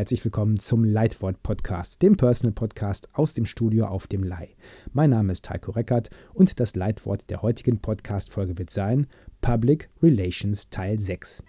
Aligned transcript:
Herzlich 0.00 0.24
willkommen 0.24 0.58
zum 0.58 0.82
Leitwort 0.82 1.42
Podcast, 1.42 2.00
dem 2.00 2.16
Personal 2.16 2.54
Podcast 2.54 3.10
aus 3.12 3.34
dem 3.34 3.44
Studio 3.44 3.84
auf 3.84 4.06
dem 4.06 4.22
Leih. 4.22 4.48
Mein 4.94 5.10
Name 5.10 5.30
ist 5.30 5.50
Heiko 5.50 5.72
Reckert 5.72 6.08
und 6.32 6.58
das 6.58 6.74
Leitwort 6.74 7.28
der 7.28 7.42
heutigen 7.42 7.82
Podcast-Folge 7.82 8.56
wird 8.56 8.70
sein 8.70 9.06
Public 9.42 9.90
Relations 10.02 10.70
Teil 10.70 10.98
6. 10.98 11.44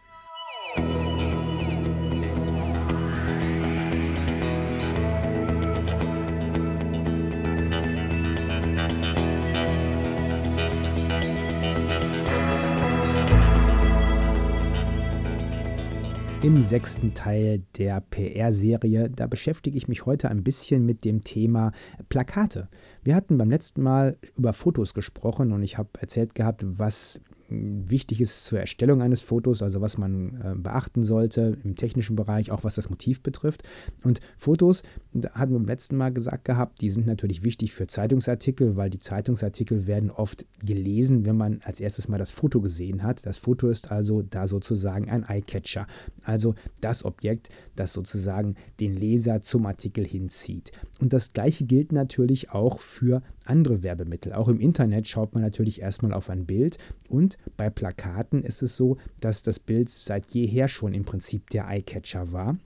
Im 16.43 16.63
sechsten 16.63 17.13
Teil 17.13 17.61
der 17.77 18.01
PR-Serie, 18.01 19.11
da 19.11 19.27
beschäftige 19.27 19.77
ich 19.77 19.87
mich 19.87 20.07
heute 20.07 20.31
ein 20.31 20.43
bisschen 20.43 20.87
mit 20.87 21.05
dem 21.05 21.23
Thema 21.23 21.71
Plakate. 22.09 22.67
Wir 23.03 23.13
hatten 23.13 23.37
beim 23.37 23.51
letzten 23.51 23.83
Mal 23.83 24.17
über 24.35 24.51
Fotos 24.51 24.95
gesprochen 24.95 25.51
und 25.51 25.61
ich 25.61 25.77
habe 25.77 25.89
erzählt 25.99 26.33
gehabt, 26.33 26.63
was 26.65 27.21
wichtig 27.51 28.21
ist 28.21 28.45
zur 28.45 28.59
Erstellung 28.59 29.01
eines 29.01 29.21
Fotos, 29.21 29.61
also 29.61 29.81
was 29.81 29.97
man 29.97 30.41
äh, 30.41 30.55
beachten 30.55 31.03
sollte 31.03 31.57
im 31.63 31.75
technischen 31.75 32.15
Bereich, 32.15 32.51
auch 32.51 32.63
was 32.63 32.75
das 32.75 32.89
Motiv 32.89 33.21
betrifft. 33.21 33.63
Und 34.03 34.19
Fotos, 34.37 34.83
da 35.13 35.31
hatten 35.31 35.51
wir 35.51 35.59
beim 35.59 35.67
letzten 35.67 35.97
Mal 35.97 36.13
gesagt 36.13 36.45
gehabt, 36.45 36.81
die 36.81 36.89
sind 36.89 37.07
natürlich 37.07 37.43
wichtig 37.43 37.73
für 37.73 37.87
Zeitungsartikel, 37.87 38.77
weil 38.77 38.89
die 38.89 38.99
Zeitungsartikel 38.99 39.85
werden 39.85 40.11
oft 40.11 40.45
gelesen, 40.63 41.25
wenn 41.25 41.37
man 41.37 41.61
als 41.63 41.79
erstes 41.79 42.07
mal 42.07 42.17
das 42.17 42.31
Foto 42.31 42.61
gesehen 42.61 43.03
hat. 43.03 43.25
Das 43.25 43.37
Foto 43.37 43.69
ist 43.69 43.91
also 43.91 44.21
da 44.21 44.47
sozusagen 44.47 45.09
ein 45.09 45.27
Eyecatcher, 45.27 45.87
also 46.23 46.55
das 46.81 47.05
Objekt, 47.05 47.49
das 47.75 47.93
sozusagen 47.93 48.55
den 48.79 48.95
Leser 48.95 49.41
zum 49.41 49.65
Artikel 49.65 50.05
hinzieht. 50.05 50.71
Und 50.99 51.13
das 51.13 51.33
gleiche 51.33 51.65
gilt 51.65 51.91
natürlich 51.91 52.51
auch 52.51 52.79
für 52.79 53.21
andere 53.45 53.83
Werbemittel. 53.83 54.33
Auch 54.33 54.47
im 54.47 54.59
Internet 54.59 55.07
schaut 55.07 55.33
man 55.33 55.43
natürlich 55.43 55.81
erstmal 55.81 56.13
auf 56.13 56.29
ein 56.29 56.45
Bild 56.45 56.77
und 57.09 57.37
bei 57.57 57.69
Plakaten 57.69 58.43
ist 58.43 58.61
es 58.61 58.75
so, 58.75 58.97
dass 59.19 59.43
das 59.43 59.59
Bild 59.59 59.89
seit 59.89 60.31
jeher 60.31 60.67
schon 60.67 60.93
im 60.93 61.03
Prinzip 61.03 61.49
der 61.49 61.67
Eyecatcher 61.67 62.31
war. 62.31 62.57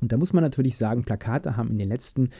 Und 0.00 0.10
da 0.10 0.16
muss 0.16 0.32
man 0.32 0.42
natürlich 0.42 0.76
sagen, 0.76 1.04
Plakate 1.04 1.56
haben 1.56 1.70
in 1.70 1.78
den 1.78 1.88
letzten 1.88 2.30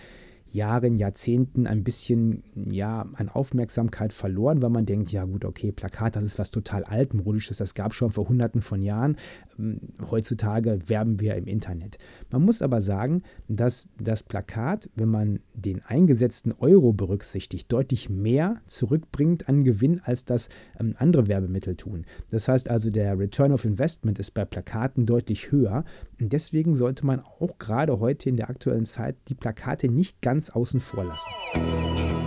Jahren, 0.53 0.97
Jahrzehnten 0.97 1.67
ein 1.67 1.83
bisschen 1.83 2.43
ja, 2.55 3.07
an 3.15 3.29
Aufmerksamkeit 3.29 4.13
verloren, 4.13 4.63
weil 4.63 4.71
man 4.71 4.85
denkt, 4.85 5.11
ja 5.11 5.25
gut, 5.25 5.45
okay, 5.45 5.73
Plakat, 5.73 6.17
das 6.17 6.25
ist 6.25 6.39
was 6.39 6.51
total 6.51 6.85
altmodisches, 6.85 7.57
das 7.57 7.75
gab 7.75 7.93
es 7.93 7.97
schon 7.97 8.11
vor 8.11 8.29
hunderten 8.29 8.61
von 8.61 8.83
Jahren. 8.83 9.17
Ähm, 9.59 9.81
heutzutage 10.11 10.79
werben 10.87 11.21
wir 11.21 11.37
im 11.37 11.47
Internet. 11.47 11.99
Man 12.31 12.43
muss 12.43 12.61
aber 12.61 12.81
sagen, 12.81 13.23
dass 13.49 13.89
das 13.99 14.23
Plakat, 14.23 14.91
wenn 14.97 15.09
man 15.09 15.41
den 15.55 15.83
eingesetzten 15.85 16.53
Euro 16.59 16.93
berücksichtigt, 16.93 17.73
deutlich 17.73 18.11
mehr 18.11 18.61
zurückbringt 18.67 19.49
an 19.49 19.65
Gewinn, 19.65 20.01
als 20.05 20.25
das 20.25 20.49
ähm, 20.79 20.97
andere 20.99 21.29
Werbemittel 21.29 21.77
tun. 21.77 22.05
Das 22.31 22.49
heißt 22.49 22.69
also, 22.69 22.91
der 22.91 23.19
Return 23.19 23.53
of 23.53 23.65
Investment 23.65 24.19
ist 24.19 24.33
bei 24.33 24.45
Plakaten 24.45 25.07
deutlich 25.07 25.51
höher. 25.51 25.85
Und 26.21 26.33
deswegen 26.33 26.75
sollte 26.75 27.07
man 27.07 27.21
auch 27.21 27.59
gerade 27.59 28.01
heute 28.01 28.29
in 28.29 28.37
der 28.37 28.51
aktuellen 28.51 28.85
Zeit 28.85 29.17
die 29.29 29.35
Plakate 29.35 29.89
nicht 29.89 30.21
ganz 30.21 30.33
ganz 30.33 30.49
außen 30.49 30.81
vor 30.81 31.05
lassen. 31.05 32.22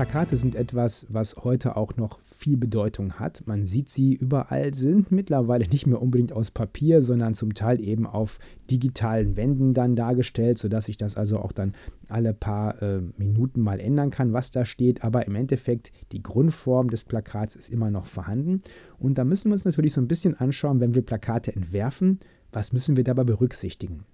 Plakate 0.00 0.34
sind 0.34 0.54
etwas, 0.54 1.06
was 1.10 1.36
heute 1.44 1.76
auch 1.76 1.94
noch 1.98 2.20
viel 2.22 2.56
Bedeutung 2.56 3.20
hat. 3.20 3.42
Man 3.44 3.66
sieht 3.66 3.90
sie 3.90 4.14
überall, 4.14 4.72
sind 4.72 5.12
mittlerweile 5.12 5.68
nicht 5.68 5.86
mehr 5.86 6.00
unbedingt 6.00 6.32
aus 6.32 6.50
Papier, 6.50 7.02
sondern 7.02 7.34
zum 7.34 7.52
Teil 7.52 7.84
eben 7.84 8.06
auf 8.06 8.38
digitalen 8.70 9.36
Wänden 9.36 9.74
dann 9.74 9.96
dargestellt, 9.96 10.56
sodass 10.56 10.88
ich 10.88 10.96
das 10.96 11.18
also 11.18 11.38
auch 11.38 11.52
dann 11.52 11.72
alle 12.08 12.32
paar 12.32 12.80
äh, 12.80 13.02
Minuten 13.18 13.60
mal 13.60 13.78
ändern 13.78 14.08
kann, 14.08 14.32
was 14.32 14.50
da 14.50 14.64
steht. 14.64 15.04
Aber 15.04 15.26
im 15.26 15.34
Endeffekt, 15.34 15.92
die 16.12 16.22
Grundform 16.22 16.88
des 16.88 17.04
Plakats 17.04 17.54
ist 17.54 17.68
immer 17.68 17.90
noch 17.90 18.06
vorhanden. 18.06 18.62
Und 18.98 19.18
da 19.18 19.24
müssen 19.24 19.50
wir 19.50 19.52
uns 19.52 19.66
natürlich 19.66 19.92
so 19.92 20.00
ein 20.00 20.08
bisschen 20.08 20.34
anschauen, 20.34 20.80
wenn 20.80 20.94
wir 20.94 21.02
Plakate 21.02 21.54
entwerfen, 21.54 22.20
was 22.52 22.72
müssen 22.72 22.96
wir 22.96 23.04
dabei 23.04 23.24
berücksichtigen? 23.24 24.06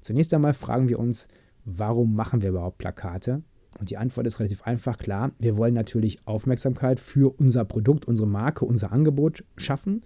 Zunächst 0.00 0.32
einmal 0.32 0.54
fragen 0.54 0.88
wir 0.88 1.00
uns, 1.00 1.26
warum 1.64 2.14
machen 2.14 2.40
wir 2.40 2.50
überhaupt 2.50 2.78
Plakate? 2.78 3.42
Und 3.78 3.90
die 3.90 3.96
Antwort 3.96 4.26
ist 4.26 4.38
relativ 4.40 4.62
einfach, 4.62 4.98
klar. 4.98 5.32
Wir 5.38 5.56
wollen 5.56 5.74
natürlich 5.74 6.26
Aufmerksamkeit 6.26 7.00
für 7.00 7.34
unser 7.38 7.64
Produkt, 7.64 8.06
unsere 8.06 8.28
Marke, 8.28 8.64
unser 8.64 8.92
Angebot 8.92 9.44
schaffen. 9.56 10.02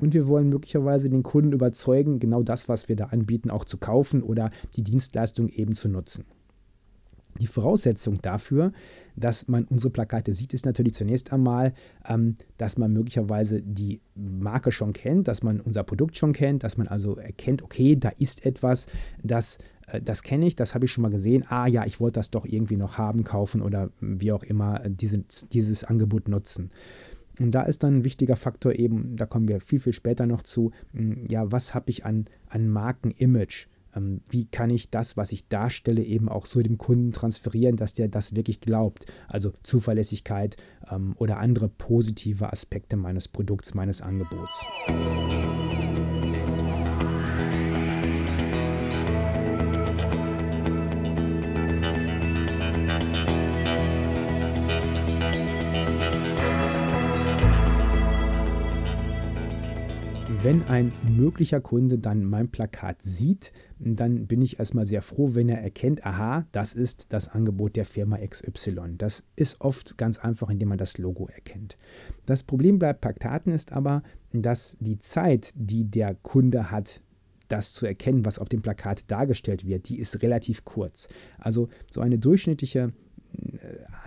Und 0.00 0.14
wir 0.14 0.28
wollen 0.28 0.48
möglicherweise 0.48 1.10
den 1.10 1.22
Kunden 1.24 1.52
überzeugen, 1.52 2.20
genau 2.20 2.42
das, 2.42 2.68
was 2.68 2.88
wir 2.88 2.96
da 2.96 3.06
anbieten, 3.06 3.50
auch 3.50 3.64
zu 3.64 3.78
kaufen 3.78 4.22
oder 4.22 4.50
die 4.76 4.82
Dienstleistung 4.82 5.48
eben 5.48 5.74
zu 5.74 5.88
nutzen. 5.88 6.24
Die 7.40 7.46
Voraussetzung 7.46 8.20
dafür, 8.20 8.72
dass 9.14 9.48
man 9.48 9.64
unsere 9.64 9.92
Plakate 9.92 10.32
sieht, 10.32 10.54
ist 10.54 10.66
natürlich 10.66 10.94
zunächst 10.94 11.32
einmal, 11.32 11.72
ähm, 12.08 12.36
dass 12.56 12.78
man 12.78 12.92
möglicherweise 12.92 13.62
die 13.62 14.00
Marke 14.14 14.72
schon 14.72 14.92
kennt, 14.92 15.28
dass 15.28 15.42
man 15.42 15.60
unser 15.60 15.84
Produkt 15.84 16.16
schon 16.16 16.32
kennt, 16.32 16.64
dass 16.64 16.76
man 16.76 16.88
also 16.88 17.16
erkennt, 17.16 17.62
okay, 17.62 17.96
da 17.96 18.10
ist 18.10 18.44
etwas, 18.44 18.86
das, 19.22 19.58
das 20.02 20.22
kenne 20.22 20.46
ich, 20.46 20.56
das 20.56 20.74
habe 20.74 20.84
ich 20.84 20.92
schon 20.92 21.02
mal 21.02 21.10
gesehen. 21.10 21.44
Ah 21.48 21.66
ja, 21.66 21.86
ich 21.86 22.00
wollte 22.00 22.20
das 22.20 22.30
doch 22.30 22.44
irgendwie 22.44 22.76
noch 22.76 22.98
haben, 22.98 23.24
kaufen 23.24 23.62
oder 23.62 23.90
wie 24.00 24.32
auch 24.32 24.42
immer 24.42 24.84
äh, 24.84 24.90
dieses, 24.90 25.48
dieses 25.48 25.84
Angebot 25.84 26.28
nutzen. 26.28 26.70
Und 27.40 27.52
da 27.52 27.62
ist 27.62 27.82
dann 27.82 27.98
ein 27.98 28.04
wichtiger 28.04 28.36
Faktor 28.36 28.74
eben, 28.74 29.16
da 29.16 29.26
kommen 29.26 29.48
wir 29.48 29.60
viel, 29.60 29.78
viel 29.78 29.92
später 29.92 30.26
noch 30.26 30.42
zu, 30.42 30.72
ja, 31.28 31.50
was 31.52 31.72
habe 31.72 31.90
ich 31.90 32.04
an, 32.04 32.26
an 32.48 32.68
Markenimage? 32.68 33.68
Ähm, 33.94 34.20
wie 34.28 34.46
kann 34.46 34.70
ich 34.70 34.90
das, 34.90 35.16
was 35.16 35.32
ich 35.32 35.48
darstelle, 35.48 36.02
eben 36.02 36.28
auch 36.28 36.46
so 36.46 36.60
dem 36.60 36.78
Kunden 36.78 37.12
transferieren, 37.12 37.76
dass 37.76 37.94
der 37.94 38.08
das 38.08 38.34
wirklich 38.34 38.60
glaubt. 38.60 39.06
Also 39.28 39.52
Zuverlässigkeit 39.62 40.56
ähm, 40.90 41.14
oder 41.16 41.38
andere 41.38 41.68
positive 41.68 42.52
Aspekte 42.52 42.96
meines 42.96 43.28
Produkts, 43.28 43.74
meines 43.74 44.02
Angebots. 44.02 44.64
Wenn 60.42 60.62
ein 60.68 60.92
möglicher 61.16 61.60
Kunde 61.60 61.98
dann 61.98 62.24
mein 62.24 62.48
Plakat 62.48 63.02
sieht, 63.02 63.52
dann 63.80 64.28
bin 64.28 64.40
ich 64.40 64.60
erstmal 64.60 64.86
sehr 64.86 65.02
froh, 65.02 65.34
wenn 65.34 65.48
er 65.48 65.60
erkennt, 65.60 66.06
aha, 66.06 66.46
das 66.52 66.74
ist 66.74 67.12
das 67.12 67.28
Angebot 67.28 67.74
der 67.74 67.84
Firma 67.84 68.18
XY. 68.18 68.94
Das 68.98 69.24
ist 69.34 69.60
oft 69.60 69.98
ganz 69.98 70.18
einfach, 70.18 70.48
indem 70.48 70.68
man 70.68 70.78
das 70.78 70.96
Logo 70.96 71.26
erkennt. 71.26 71.76
Das 72.24 72.44
Problem 72.44 72.78
bei 72.78 72.92
Plakaten 72.92 73.52
ist 73.52 73.72
aber, 73.72 74.04
dass 74.32 74.76
die 74.78 75.00
Zeit, 75.00 75.52
die 75.56 75.84
der 75.84 76.14
Kunde 76.14 76.70
hat, 76.70 77.00
das 77.48 77.72
zu 77.72 77.86
erkennen, 77.86 78.24
was 78.24 78.38
auf 78.38 78.48
dem 78.48 78.62
Plakat 78.62 79.10
dargestellt 79.10 79.66
wird, 79.66 79.88
die 79.88 79.98
ist 79.98 80.22
relativ 80.22 80.64
kurz. 80.64 81.08
Also 81.38 81.68
so 81.90 82.00
eine 82.00 82.18
durchschnittliche 82.18 82.92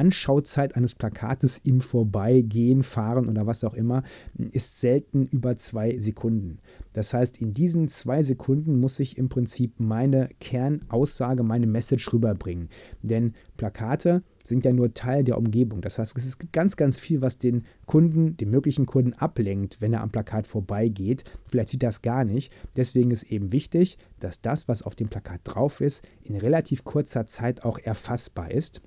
Anschauzeit 0.01 0.75
eines 0.75 0.95
Plakates 0.95 1.61
im 1.63 1.79
Vorbeigehen, 1.79 2.81
Fahren 2.81 3.29
oder 3.29 3.45
was 3.45 3.63
auch 3.63 3.75
immer 3.75 4.01
ist 4.33 4.79
selten 4.79 5.27
über 5.27 5.57
zwei 5.57 5.99
Sekunden. 5.99 6.57
Das 6.93 7.13
heißt, 7.13 7.39
in 7.39 7.53
diesen 7.53 7.87
zwei 7.87 8.23
Sekunden 8.23 8.79
muss 8.79 8.99
ich 8.99 9.19
im 9.19 9.29
Prinzip 9.29 9.79
meine 9.79 10.29
Kernaussage, 10.39 11.43
meine 11.43 11.67
Message 11.67 12.11
rüberbringen. 12.11 12.69
Denn 13.03 13.33
Plakate 13.57 14.23
sind 14.43 14.65
ja 14.65 14.73
nur 14.73 14.95
Teil 14.95 15.23
der 15.23 15.37
Umgebung. 15.37 15.81
Das 15.81 15.99
heißt, 15.99 16.17
es 16.17 16.39
gibt 16.39 16.51
ganz, 16.51 16.77
ganz 16.77 16.97
viel, 16.97 17.21
was 17.21 17.37
den 17.37 17.65
Kunden, 17.85 18.35
den 18.37 18.49
möglichen 18.49 18.87
Kunden 18.87 19.13
ablenkt, 19.13 19.81
wenn 19.81 19.93
er 19.93 20.01
am 20.01 20.09
Plakat 20.09 20.47
vorbeigeht. 20.47 21.25
Vielleicht 21.43 21.69
sieht 21.69 21.83
das 21.83 22.01
gar 22.01 22.25
nicht. 22.25 22.51
Deswegen 22.75 23.11
ist 23.11 23.23
eben 23.23 23.51
wichtig, 23.51 23.99
dass 24.19 24.41
das, 24.41 24.67
was 24.67 24.81
auf 24.81 24.95
dem 24.95 25.09
Plakat 25.09 25.41
drauf 25.43 25.79
ist, 25.79 26.03
in 26.23 26.35
relativ 26.35 26.83
kurzer 26.85 27.27
Zeit 27.27 27.63
auch 27.63 27.77
erfassbar 27.77 28.49
ist. 28.49 28.81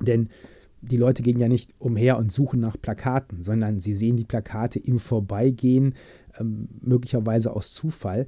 Denn 0.00 0.28
die 0.80 0.96
Leute 0.96 1.22
gehen 1.22 1.38
ja 1.38 1.48
nicht 1.48 1.74
umher 1.78 2.18
und 2.18 2.32
suchen 2.32 2.60
nach 2.60 2.76
Plakaten, 2.80 3.42
sondern 3.42 3.78
sie 3.78 3.94
sehen 3.94 4.16
die 4.16 4.24
Plakate 4.24 4.78
im 4.80 4.98
Vorbeigehen, 4.98 5.94
ähm, 6.38 6.68
möglicherweise 6.80 7.54
aus 7.54 7.72
Zufall. 7.72 8.26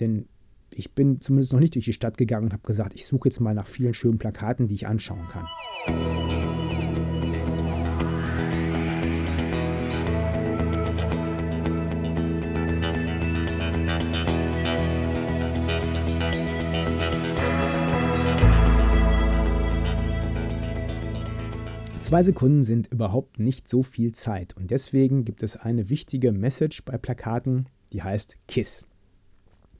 Denn 0.00 0.26
ich 0.74 0.92
bin 0.94 1.20
zumindest 1.20 1.52
noch 1.52 1.60
nicht 1.60 1.74
durch 1.74 1.84
die 1.84 1.92
Stadt 1.92 2.16
gegangen 2.16 2.46
und 2.46 2.52
habe 2.52 2.62
gesagt, 2.66 2.94
ich 2.94 3.06
suche 3.06 3.28
jetzt 3.28 3.40
mal 3.40 3.54
nach 3.54 3.66
vielen 3.66 3.94
schönen 3.94 4.18
Plakaten, 4.18 4.68
die 4.68 4.76
ich 4.76 4.86
anschauen 4.86 5.26
kann. 5.30 5.46
Zwei 22.10 22.24
Sekunden 22.24 22.64
sind 22.64 22.88
überhaupt 22.88 23.38
nicht 23.38 23.68
so 23.68 23.84
viel 23.84 24.10
Zeit 24.10 24.56
und 24.56 24.72
deswegen 24.72 25.24
gibt 25.24 25.44
es 25.44 25.54
eine 25.54 25.90
wichtige 25.90 26.32
Message 26.32 26.84
bei 26.84 26.98
Plakaten, 26.98 27.66
die 27.92 28.02
heißt 28.02 28.36
KISS. 28.48 28.88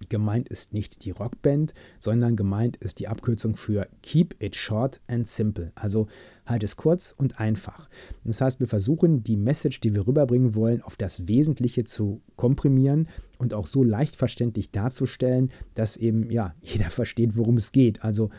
Gemeint 0.09 0.49
ist 0.49 0.73
nicht 0.73 1.05
die 1.05 1.11
Rockband, 1.11 1.75
sondern 1.99 2.37
gemeint 2.37 2.77
ist 2.77 3.01
die 3.01 3.09
Abkürzung 3.09 3.57
für 3.57 3.89
Keep 4.03 4.41
It 4.41 4.55
Short 4.55 5.01
and 5.09 5.27
Simple. 5.27 5.73
Also 5.75 6.07
halt 6.47 6.63
es 6.63 6.77
kurz 6.77 7.13
und 7.19 7.41
einfach. 7.41 7.91
Das 8.23 8.41
heißt, 8.41 8.61
wir 8.61 8.69
versuchen 8.69 9.25
die 9.25 9.37
Message, 9.37 9.81
die 9.81 9.97
wir 9.97 10.07
rüberbringen 10.07 10.55
wollen, 10.55 10.83
auf 10.83 10.97
das 10.97 11.27
Wesentliche 11.27 11.83
zu 11.83 12.23
komprimieren 12.37 13.09
und 13.39 13.55
auch 13.55 13.67
so 13.67 13.83
leicht 13.83 14.15
verständlich 14.15 14.71
darzustellen, 14.71 15.51
dass 15.75 15.97
eben 15.97 16.31
ja 16.31 16.55
jeder 16.63 16.91
versteht, 16.91 17.37
worum 17.37 17.57
es 17.57 17.73
geht. 17.73 18.05
Also 18.05 18.31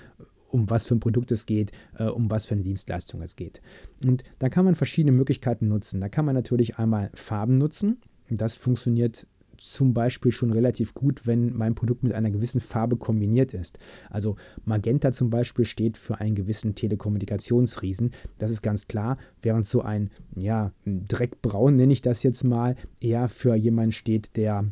um 0.52 0.70
was 0.70 0.86
für 0.86 0.96
ein 0.96 1.00
Produkt 1.00 1.32
es 1.32 1.46
geht, 1.46 1.72
äh, 1.98 2.06
um 2.06 2.30
was 2.30 2.46
für 2.46 2.56
eine 2.56 2.64
Dienstleistung 2.64 3.22
es 3.22 3.36
geht. 3.36 3.62
Und 4.06 4.24
da 4.40 4.50
kann 4.50 4.66
man 4.66 4.76
verschiedene 4.76 5.16
Möglichkeiten 5.16 5.68
nutzen. 5.68 6.02
Da 6.02 6.10
kann 6.10 6.26
man 6.26 6.36
natürlich 6.36 6.78
einmal 6.78 7.10
Farben 7.14 7.58
nutzen. 7.58 7.98
Das 8.30 8.56
funktioniert 8.56 9.28
zum 9.62 9.94
Beispiel 9.94 10.32
schon 10.32 10.52
relativ 10.52 10.96
gut, 10.96 11.28
wenn 11.28 11.56
mein 11.56 11.76
Produkt 11.76 12.02
mit 12.02 12.14
einer 12.14 12.32
gewissen 12.32 12.62
Farbe 12.62 12.98
kombiniert 12.98 13.54
ist. 13.54 13.78
Also 14.10 14.36
Magenta 14.66 15.12
zum 15.12 15.30
Beispiel 15.30 15.66
steht 15.66 15.98
für 15.98 16.20
einen 16.20 16.34
gewissen 16.34 16.74
Telekommunikationsriesen. 16.74 18.12
Das 18.40 18.50
ist 18.50 18.64
ganz 18.64 18.88
klar, 18.88 19.18
während 19.42 19.68
so 19.68 19.82
ein 19.82 20.10
ja, 20.36 20.72
Dreckbraun, 20.86 21.76
nenne 21.76 21.94
ich 21.94 22.02
das 22.02 22.24
jetzt 22.24 22.44
mal, 22.44 22.76
eher 23.00 23.30
für 23.30 23.54
jemanden 23.54 23.92
steht, 23.92 24.36
der 24.36 24.66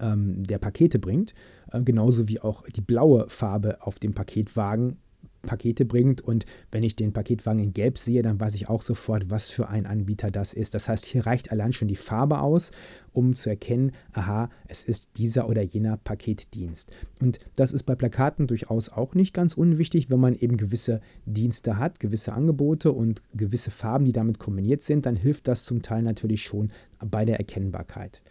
ähm, 0.00 0.42
der 0.44 0.58
Pakete 0.58 0.98
bringt, 0.98 1.34
äh, 1.72 1.82
genauso 1.82 2.28
wie 2.28 2.40
auch 2.40 2.64
die 2.68 2.80
blaue 2.80 3.28
Farbe 3.28 3.78
auf 3.82 3.98
dem 3.98 4.14
Paketwagen 4.14 4.98
Pakete 5.42 5.84
bringt. 5.84 6.20
Und 6.20 6.46
wenn 6.70 6.82
ich 6.82 6.96
den 6.96 7.12
Paketwagen 7.12 7.62
in 7.62 7.74
Gelb 7.74 7.98
sehe, 7.98 8.22
dann 8.22 8.40
weiß 8.40 8.54
ich 8.54 8.68
auch 8.68 8.82
sofort, 8.82 9.30
was 9.30 9.48
für 9.48 9.68
ein 9.68 9.86
Anbieter 9.86 10.30
das 10.30 10.52
ist. 10.52 10.74
Das 10.74 10.88
heißt, 10.88 11.04
hier 11.04 11.26
reicht 11.26 11.52
allein 11.52 11.72
schon 11.72 11.88
die 11.88 11.96
Farbe 11.96 12.40
aus, 12.40 12.70
um 13.12 13.34
zu 13.34 13.50
erkennen, 13.50 13.92
aha, 14.12 14.48
es 14.68 14.84
ist 14.84 15.18
dieser 15.18 15.48
oder 15.48 15.62
jener 15.62 15.98
Paketdienst. 15.98 16.92
Und 17.20 17.40
das 17.56 17.72
ist 17.72 17.82
bei 17.82 17.94
Plakaten 17.94 18.46
durchaus 18.46 18.88
auch 18.88 19.14
nicht 19.14 19.34
ganz 19.34 19.54
unwichtig, 19.54 20.10
wenn 20.10 20.20
man 20.20 20.34
eben 20.34 20.56
gewisse 20.56 21.00
Dienste 21.26 21.78
hat, 21.78 22.00
gewisse 22.00 22.32
Angebote 22.32 22.92
und 22.92 23.22
gewisse 23.34 23.70
Farben, 23.70 24.04
die 24.04 24.12
damit 24.12 24.38
kombiniert 24.38 24.82
sind, 24.82 25.06
dann 25.06 25.16
hilft 25.16 25.48
das 25.48 25.64
zum 25.64 25.82
Teil 25.82 26.02
natürlich 26.02 26.42
schon 26.42 26.70
bei 27.04 27.24
der 27.24 27.38
Erkennbarkeit. 27.38 28.22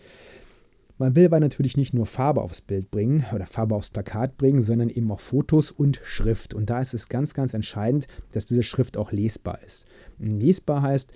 Man 1.02 1.16
will 1.16 1.26
aber 1.26 1.40
natürlich 1.40 1.78
nicht 1.78 1.96
nur 1.96 2.06
Farbe 2.06 2.44
aufs 2.44 2.62
Bild 2.62 2.92
bringen 2.92 3.26
oder 3.34 3.48
Farbe 3.48 3.74
aufs 3.74 3.90
Plakat 3.90 4.38
bringen, 4.38 4.62
sondern 4.62 4.88
eben 4.90 5.10
auch 5.12 5.20
Fotos 5.20 5.72
und 5.72 6.00
Schrift. 6.04 6.54
Und 6.54 6.70
da 6.70 6.80
ist 6.80 6.94
es 6.94 7.10
ganz, 7.10 7.34
ganz 7.34 7.56
entscheidend, 7.56 8.06
dass 8.34 8.46
diese 8.46 8.62
Schrift 8.62 8.98
auch 8.98 9.12
lesbar 9.12 9.58
ist. 9.66 9.88
Lesbar 10.20 10.84
heißt, 10.84 11.12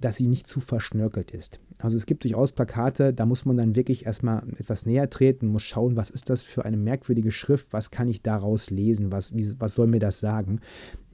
dass 0.00 0.16
sie 0.16 0.26
nicht 0.26 0.48
zu 0.48 0.58
verschnörkelt 0.58 1.30
ist. 1.30 1.60
Also 1.78 1.96
es 1.96 2.06
gibt 2.06 2.24
durchaus 2.24 2.50
Plakate, 2.50 3.14
da 3.14 3.24
muss 3.24 3.44
man 3.44 3.56
dann 3.56 3.76
wirklich 3.76 4.04
erstmal 4.04 4.42
etwas 4.58 4.84
näher 4.84 5.08
treten, 5.08 5.46
muss 5.46 5.62
schauen, 5.62 5.96
was 5.96 6.10
ist 6.10 6.28
das 6.28 6.42
für 6.42 6.64
eine 6.64 6.76
merkwürdige 6.76 7.30
Schrift, 7.30 7.72
was 7.72 7.92
kann 7.92 8.08
ich 8.08 8.20
daraus 8.20 8.70
lesen, 8.70 9.12
was, 9.12 9.36
wie, 9.36 9.48
was 9.60 9.76
soll 9.76 9.86
mir 9.86 10.00
das 10.00 10.18
sagen. 10.18 10.60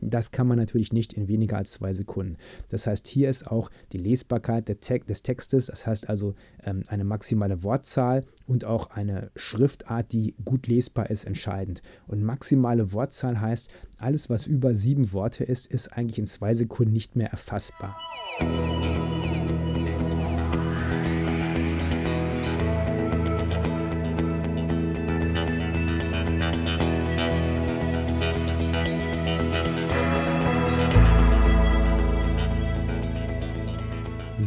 Das 0.01 0.31
kann 0.31 0.47
man 0.47 0.59
natürlich 0.59 0.93
nicht 0.93 1.13
in 1.13 1.29
weniger 1.29 1.57
als 1.57 1.73
zwei 1.73 1.93
Sekunden. 1.93 2.37
Das 2.69 2.87
heißt, 2.87 3.07
hier 3.07 3.29
ist 3.29 3.47
auch 3.47 3.71
die 3.93 3.99
Lesbarkeit 3.99 4.69
des 4.69 5.23
Textes, 5.23 5.67
das 5.67 5.87
heißt 5.87 6.09
also 6.09 6.35
ähm, 6.65 6.83
eine 6.89 7.05
maximale 7.05 7.63
Wortzahl 7.63 8.25
und 8.47 8.65
auch 8.65 8.91
eine 8.91 9.31
Schriftart, 9.37 10.13
die 10.13 10.35
gut 10.45 10.67
lesbar 10.67 11.11
ist, 11.11 11.25
entscheidend. 11.25 11.83
Und 12.07 12.23
maximale 12.23 12.93
Wortzahl 12.93 13.41
heißt, 13.41 13.71
alles, 13.99 14.31
was 14.31 14.47
über 14.47 14.75
sieben 14.75 15.13
Worte 15.13 15.45
ist, 15.45 15.67
ist 15.67 15.89
eigentlich 15.89 16.19
in 16.19 16.27
zwei 16.27 16.55
Sekunden 16.55 16.93
nicht 16.93 17.17
mehr 17.17 17.31
erfassbar. 17.31 17.97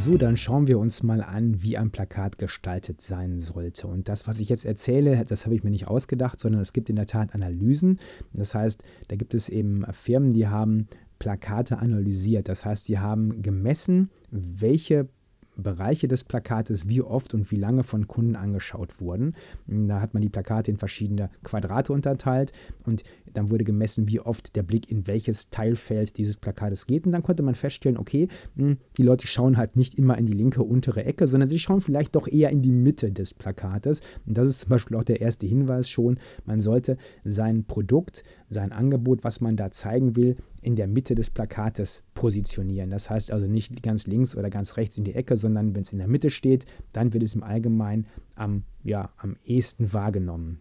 So, 0.04 0.18
dann 0.18 0.36
schauen 0.36 0.68
wir 0.68 0.80
uns 0.80 1.02
mal 1.02 1.22
an, 1.22 1.64
wie 1.64 1.78
ein 1.78 1.90
Plakat 1.90 2.38
gestaltet 2.38 3.00
sein 3.00 3.40
sollte. 3.40 3.88
Und 3.88 4.10
das, 4.10 4.28
was 4.28 4.42
ich 4.42 4.50
jetzt 4.50 4.66
erzähle, 4.66 5.24
das 5.24 5.46
habe 5.46 5.56
ich 5.56 5.64
mir 5.64 5.70
nicht 5.70 5.88
ausgedacht, 5.88 6.42
sondern 6.42 6.60
es 6.60 6.74
gibt 6.74 6.90
in 6.90 6.98
der 6.98 7.06
Tat 7.06 7.34
Analysen. 7.34 8.02
Das 8.34 8.54
heißt, 8.54 8.84
da 9.08 9.16
gibt 9.16 9.34
es 9.34 9.48
eben 9.48 9.86
Firmen, 9.94 10.34
die 10.34 10.50
haben 10.50 10.90
Plakate 11.20 11.78
analysiert. 11.78 12.50
Das 12.50 12.66
heißt, 12.66 12.90
die 12.90 13.00
haben 13.00 13.42
gemessen, 13.42 14.10
welche 14.30 15.08
Bereiche 15.56 16.08
des 16.08 16.24
Plakates 16.24 16.88
wie 16.88 17.02
oft 17.02 17.34
und 17.34 17.50
wie 17.52 17.56
lange 17.56 17.84
von 17.84 18.08
Kunden 18.08 18.36
angeschaut 18.36 19.00
wurden. 19.00 19.34
Da 19.68 20.02
hat 20.02 20.14
man 20.14 20.22
die 20.22 20.30
Plakate 20.30 20.72
in 20.72 20.78
verschiedene 20.78 21.30
Quadrate 21.44 21.94
unterteilt 21.94 22.52
und 22.86 23.04
dann 23.34 23.50
wurde 23.50 23.64
gemessen, 23.64 24.08
wie 24.08 24.20
oft 24.20 24.56
der 24.56 24.64
Blick 24.64 24.92
in 24.92 25.08
welches 25.08 25.50
Teilfeld 25.50 26.18
dieses 26.18 26.38
Plakates 26.38 26.88
geht. 26.88 27.06
Und 27.06 27.12
dann 27.12 27.24
konnte 27.24 27.44
man 27.44 27.56
feststellen, 27.56 27.98
okay, 27.98 28.28
hm, 28.56 28.78
die 28.98 29.04
Leute 29.04 29.28
schauen 29.28 29.58
halt 29.58 29.76
nicht 29.76 29.96
immer 29.96 30.18
in 30.18 30.26
die 30.26 30.34
linke 30.34 30.64
untere 30.64 31.04
Ecke, 31.06 31.28
sondern 31.28 31.50
sie 31.50 31.60
schauen 31.60 31.82
vielleicht 31.82 32.16
doch 32.16 32.28
eher 32.28 32.50
in 32.50 32.62
die 32.62 32.72
Mitte 32.72 33.12
des 33.12 33.34
Plakates. 33.34 34.02
Und 34.26 34.38
das 34.38 34.48
ist 34.48 34.60
zum 34.62 34.70
Beispiel 34.70 34.98
auch 34.98 35.04
der 35.04 35.22
erste 35.22 35.48
Hinweis 35.48 35.90
schon. 35.90 36.20
Man 36.46 36.62
sollte 36.62 36.98
sein 37.24 37.66
Produkt, 37.66 38.24
sein 38.54 38.72
Angebot, 38.72 39.24
was 39.24 39.42
man 39.42 39.56
da 39.56 39.72
zeigen 39.72 40.16
will, 40.16 40.38
in 40.62 40.76
der 40.76 40.88
Mitte 40.88 41.16
des 41.16 41.30
Plakates 41.30 42.04
positionieren. 42.14 42.90
Das 42.90 43.10
heißt 43.10 43.32
also 43.32 43.48
nicht 43.48 43.84
ganz 43.84 44.08
links 44.08 44.36
oder 44.38 44.50
ganz 44.50 44.78
rechts 44.78 44.98
in 44.98 45.04
die 45.04 45.16
Ecke, 45.16 45.36
sondern 45.36 45.76
wenn 45.76 45.82
es 45.82 45.92
in 45.92 45.98
der 45.98 46.08
Mitte 46.08 46.30
steht, 46.30 46.66
dann 46.94 47.14
wird 47.14 47.24
es 47.24 47.36
im 47.36 47.44
Allgemeinen 47.44 48.06
am, 48.36 48.64
ja, 48.84 49.12
am 49.18 49.36
ehesten 49.44 49.92
wahrgenommen. 49.94 50.60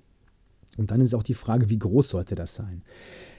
Und 0.78 0.90
dann 0.90 1.00
ist 1.00 1.14
auch 1.14 1.22
die 1.22 1.34
Frage, 1.34 1.70
wie 1.70 1.78
groß 1.78 2.08
sollte 2.08 2.34
das 2.34 2.54
sein? 2.54 2.82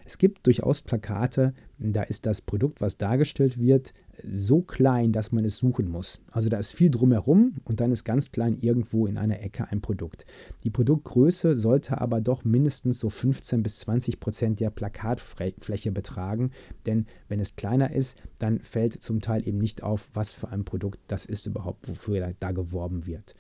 Es 0.06 0.18
gibt 0.18 0.45
durchaus 0.45 0.81
Plakate, 0.81 1.54
da 1.80 2.04
ist 2.04 2.26
das 2.26 2.42
Produkt, 2.42 2.81
was 2.81 2.98
dargestellt 2.98 3.60
wird, 3.60 3.94
so 4.31 4.62
klein, 4.62 5.12
dass 5.12 5.31
man 5.31 5.44
es 5.44 5.57
suchen 5.57 5.90
muss. 5.90 6.22
Also 6.31 6.50
da 6.50 6.57
ist 6.57 6.74
viel 6.74 6.90
drumherum 6.90 7.56
und 7.64 7.80
dann 7.80 7.92
ist 7.92 8.04
ganz 8.04 8.31
klein 8.31 8.57
irgendwo 8.60 9.07
in 9.07 9.18
einer 9.18 9.42
Ecke 9.42 9.68
ein 9.69 9.81
Produkt. 9.81 10.26
Die 10.64 10.69
Produktgröße 10.69 11.56
sollte 11.56 12.00
aber 12.00 12.22
doch 12.22 12.44
mindestens 12.44 13.00
so 13.00 13.10
15 13.10 13.64
bis 13.64 13.80
20 13.80 14.19
Prozent 14.19 14.60
der 14.60 14.69
Plakatfläche 14.69 15.92
betragen, 15.92 16.52
denn 16.86 17.07
wenn 17.28 17.40
es 17.40 17.56
kleiner 17.56 17.92
ist, 17.92 18.18
dann 18.40 18.60
fällt 18.60 19.02
zum 19.02 19.22
Teil 19.22 19.48
eben 19.48 19.57
nicht 19.57 19.83
auf, 19.83 20.10
was 20.14 20.33
für 20.33 20.50
ein 20.50 20.64
Produkt 20.64 21.00
das 21.07 21.26
ist 21.26 21.48
überhaupt, 21.48 21.90
wofür 21.90 22.33
da 22.40 22.52
geworben 22.52 23.06
wird. 23.06 23.36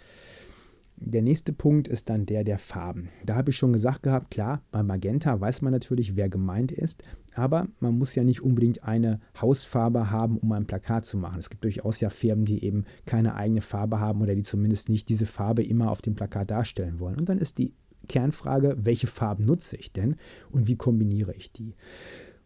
Der 0.97 1.21
nächste 1.21 1.53
Punkt 1.53 1.87
ist 1.87 2.09
dann 2.09 2.25
der 2.25 2.43
der 2.43 2.57
Farben. 2.57 3.09
Da 3.25 3.35
habe 3.35 3.51
ich 3.51 3.57
schon 3.57 3.73
gesagt 3.73 4.03
gehabt, 4.03 4.31
klar, 4.31 4.61
bei 4.71 4.83
Magenta 4.83 5.39
weiß 5.39 5.61
man 5.61 5.73
natürlich, 5.73 6.15
wer 6.15 6.29
gemeint 6.29 6.71
ist, 6.71 7.03
aber 7.35 7.67
man 7.79 7.97
muss 7.97 8.15
ja 8.15 8.23
nicht 8.23 8.41
unbedingt 8.41 8.83
eine 8.83 9.19
Hausfarbe 9.39 10.11
haben, 10.11 10.37
um 10.37 10.51
ein 10.51 10.67
Plakat 10.67 11.05
zu 11.05 11.17
machen. 11.17 11.39
Es 11.39 11.49
gibt 11.49 11.63
durchaus 11.63 11.99
ja 11.99 12.09
Firmen, 12.09 12.45
die 12.45 12.63
eben 12.63 12.85
keine 13.05 13.35
eigene 13.35 13.61
Farbe 13.61 13.99
haben 13.99 14.21
oder 14.21 14.35
die 14.35 14.43
zumindest 14.43 14.89
nicht 14.89 15.09
diese 15.09 15.25
Farbe 15.25 15.63
immer 15.63 15.91
auf 15.91 16.01
dem 16.01 16.15
Plakat 16.15 16.51
darstellen 16.51 16.99
wollen. 16.99 17.19
Und 17.19 17.27
dann 17.27 17.39
ist 17.39 17.57
die 17.57 17.73
Kernfrage, 18.07 18.75
welche 18.79 19.07
Farben 19.07 19.45
nutze 19.45 19.77
ich 19.77 19.91
denn 19.91 20.15
und 20.51 20.67
wie 20.67 20.75
kombiniere 20.75 21.33
ich 21.33 21.51
die? 21.51 21.75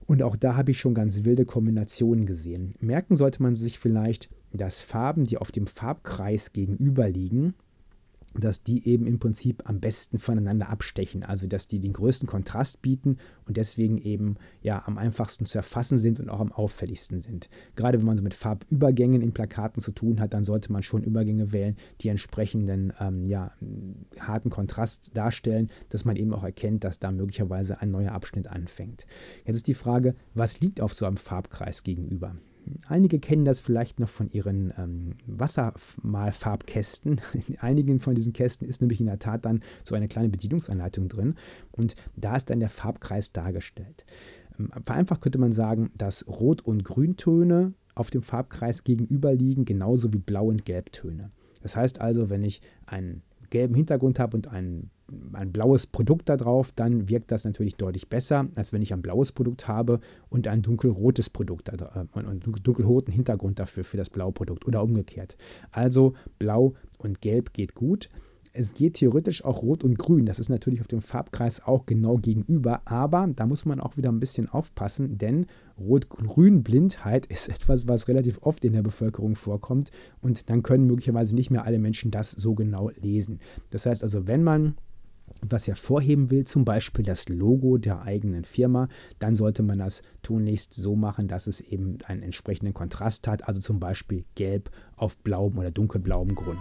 Und 0.06 0.24
auch 0.24 0.38
da 0.38 0.56
habe 0.56 0.72
ich 0.72 0.80
schon 0.80 0.94
ganz 0.94 1.26
wilde 1.26 1.46
Kombinationen 1.46 2.26
gesehen. 2.26 2.76
Merken 2.80 3.16
sollte 3.16 3.44
man 3.44 3.56
sich 3.56 3.78
vielleicht, 3.78 4.30
dass 4.54 4.80
Farben, 4.80 5.26
die 5.26 5.38
auf 5.38 5.52
dem 5.52 5.68
Farbkreis 5.68 6.54
gegenüberliegen, 6.54 7.56
dass 8.44 8.64
die 8.64 8.88
eben 8.88 9.06
im 9.06 9.20
Prinzip 9.20 9.64
am 9.68 9.80
besten 9.80 10.20
voneinander 10.20 10.70
abstechen, 10.70 11.24
also 11.24 11.48
dass 11.48 11.68
die 11.68 11.80
den 11.80 11.94
größten 11.94 12.28
Kontrast 12.28 12.82
bieten 12.82 13.18
und 13.46 13.58
deswegen 13.58 13.98
eben 13.98 14.36
ja 14.62 14.84
am 14.86 14.98
einfachsten 14.98 15.46
zu 15.46 15.58
erfassen 15.58 15.98
sind 15.98 16.20
und 16.20 16.30
auch 16.30 16.40
am 16.40 16.52
auffälligsten 16.52 17.20
sind. 17.20 17.50
Gerade 17.76 18.00
wenn 18.00 18.06
man 18.06 18.18
so 18.18 18.24
mit 18.24 18.34
Farbübergängen 18.34 19.22
in 19.22 19.34
Plakaten 19.34 19.82
zu 19.82 19.92
tun 19.92 20.20
hat, 20.20 20.34
dann 20.34 20.44
sollte 20.44 20.72
man 20.72 20.84
schon 20.84 21.04
Übergänge 21.04 21.52
wählen, 21.52 21.76
die 22.02 22.10
entsprechenden 22.10 22.94
ähm, 23.00 23.26
ja, 23.26 23.52
harten 24.20 24.50
Kontrast 24.50 25.16
darstellen, 25.16 25.70
dass 25.90 26.06
man 26.06 26.16
eben 26.16 26.34
auch 26.34 26.44
erkennt, 26.44 26.84
dass 26.84 27.00
da 27.00 27.12
möglicherweise 27.12 27.82
ein 27.82 27.92
neuer 27.92 28.12
Abschnitt 28.12 28.48
anfängt. 28.48 29.06
Jetzt 29.46 29.58
ist 29.58 29.68
die 29.68 29.74
Frage, 29.74 30.16
was 30.34 30.60
liegt 30.60 30.82
auf 30.82 30.94
so 30.94 31.06
einem 31.06 31.18
Farbkreis 31.18 31.84
gegenüber? 31.84 32.36
Einige 32.88 33.20
kennen 33.20 33.46
das 33.46 33.60
vielleicht 33.60 34.00
noch 34.00 34.10
von 34.10 34.30
ihren 34.30 34.74
ähm, 34.78 35.16
Wassermalfarbkästen. 35.26 37.22
In 37.48 37.58
einigen 37.60 38.00
von 38.00 38.16
diesen 38.16 38.34
Kästen 38.34 38.68
ist 38.68 38.82
nämlich 38.82 39.00
in 39.00 39.08
der 39.08 39.20
Tat 39.20 39.46
dann 39.46 39.62
so 39.84 39.96
eine 39.96 40.08
kleine 40.08 40.30
Bedienungsanleitung 40.30 41.08
drin 41.08 41.36
und 41.72 41.96
da 42.16 42.36
ist 42.36 42.50
dann 42.50 42.60
der 42.60 42.70
Farbkreis 42.70 43.32
dargestellt. 43.32 44.06
Ähm, 44.60 44.72
vereinfacht 44.86 45.22
könnte 45.22 45.40
man 45.40 45.52
sagen, 45.52 45.92
dass 45.96 46.28
Rot- 46.28 46.62
und 46.62 46.84
Grüntöne 46.84 47.74
auf 47.96 48.10
dem 48.10 48.22
Farbkreis 48.22 48.84
gegenüberliegen, 48.84 49.66
genauso 49.66 50.14
wie 50.14 50.20
Blau- 50.20 50.48
und 50.48 50.66
Gelbtöne. 50.66 51.32
Das 51.62 51.76
heißt 51.76 52.00
also, 52.00 52.30
wenn 52.30 52.44
ich 52.44 52.62
einen 52.86 53.24
gelben 53.50 53.76
Hintergrund 53.76 54.20
habe 54.20 54.38
und 54.38 54.48
einen 54.48 54.92
ein 55.34 55.52
blaues 55.52 55.88
Produkt 55.88 56.30
da 56.30 56.38
drauf, 56.38 56.72
dann 56.76 57.10
wirkt 57.10 57.32
das 57.32 57.46
natürlich 57.46 57.76
deutlich 57.76 58.10
besser, 58.10 58.48
als 58.56 58.74
wenn 58.74 58.82
ich 58.82 58.94
ein 58.94 59.02
blaues 59.02 59.32
Produkt 59.32 59.68
habe 59.68 60.00
und 60.30 60.48
ein 60.48 60.62
dunkelrotes 60.62 61.30
Produkt 61.30 61.70
äh, 61.70 61.78
und 62.14 62.26
einen 62.26 62.40
dunkelroten 62.42 63.14
Hintergrund 63.14 63.60
dafür 63.60 63.84
für 63.84 63.98
das 63.98 64.10
blaue 64.10 64.32
Produkt 64.32 64.66
oder 64.68 64.84
umgekehrt. 64.84 65.38
Also 65.72 66.14
blau 66.40 66.74
und 66.98 67.22
gelb 67.22 67.54
geht 67.54 67.76
gut. 67.76 68.10
Es 68.60 68.74
geht 68.74 68.96
theoretisch 68.96 69.46
auch 69.46 69.62
Rot 69.62 69.84
und 69.84 70.00
Grün. 70.00 70.26
Das 70.26 70.40
ist 70.40 70.50
natürlich 70.50 70.82
auf 70.82 70.88
dem 70.88 71.02
Farbkreis 71.02 71.64
auch 71.64 71.86
genau 71.86 72.18
gegenüber, 72.18 72.82
aber 72.86 73.30
da 73.36 73.46
muss 73.46 73.66
man 73.66 73.80
auch 73.80 73.98
wieder 73.98 74.10
ein 74.10 74.20
bisschen 74.20 74.50
aufpassen, 74.50 75.20
denn 75.20 75.46
Rot-Grün-Blindheit 75.80 77.26
ist 77.28 77.50
etwas, 77.50 77.88
was 77.88 78.08
relativ 78.08 78.40
oft 78.42 78.66
in 78.66 78.74
der 78.74 78.82
Bevölkerung 78.82 79.36
vorkommt 79.36 79.92
und 80.22 80.50
dann 80.50 80.64
können 80.64 80.88
möglicherweise 80.88 81.36
nicht 81.36 81.52
mehr 81.52 81.66
alle 81.66 81.78
Menschen 81.78 82.10
das 82.10 82.32
so 82.32 82.56
genau 82.56 82.90
lesen. 83.00 83.40
Das 83.70 83.86
heißt 83.86 84.02
also, 84.02 84.26
wenn 84.26 84.44
man 84.44 84.76
was 85.42 85.68
hervorheben 85.68 86.30
will, 86.30 86.46
zum 86.46 86.66
Beispiel 86.66 87.04
das 87.06 87.30
Logo 87.30 87.78
der 87.78 88.02
eigenen 88.02 88.44
Firma, 88.44 88.88
dann 89.20 89.36
sollte 89.36 89.64
man 89.64 89.80
das 89.80 90.02
tunlichst 90.24 90.74
so 90.74 90.96
machen, 90.96 91.28
dass 91.28 91.48
es 91.48 91.62
eben 91.62 91.98
einen 92.06 92.24
entsprechenden 92.24 92.74
Kontrast 92.74 93.28
hat, 93.28 93.48
also 93.48 93.62
zum 93.62 93.80
Beispiel 93.80 94.26
gelb 94.36 94.72
auf 94.96 95.18
blauem 95.18 95.58
oder 95.58 95.72
dunkelblauem 95.72 96.36
Grund. 96.36 96.60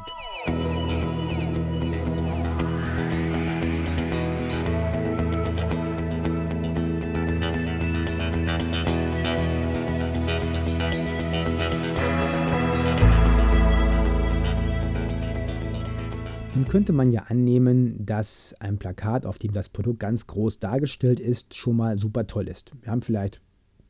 Könnte 16.76 16.92
man 16.92 17.10
ja 17.10 17.22
annehmen, 17.22 18.04
dass 18.04 18.54
ein 18.60 18.76
Plakat, 18.76 19.24
auf 19.24 19.38
dem 19.38 19.54
das 19.54 19.70
Produkt 19.70 19.98
ganz 19.98 20.26
groß 20.26 20.58
dargestellt 20.58 21.20
ist, 21.20 21.54
schon 21.54 21.74
mal 21.74 21.98
super 21.98 22.26
toll 22.26 22.48
ist. 22.48 22.72
Wir 22.82 22.90
haben 22.90 23.00
vielleicht 23.00 23.40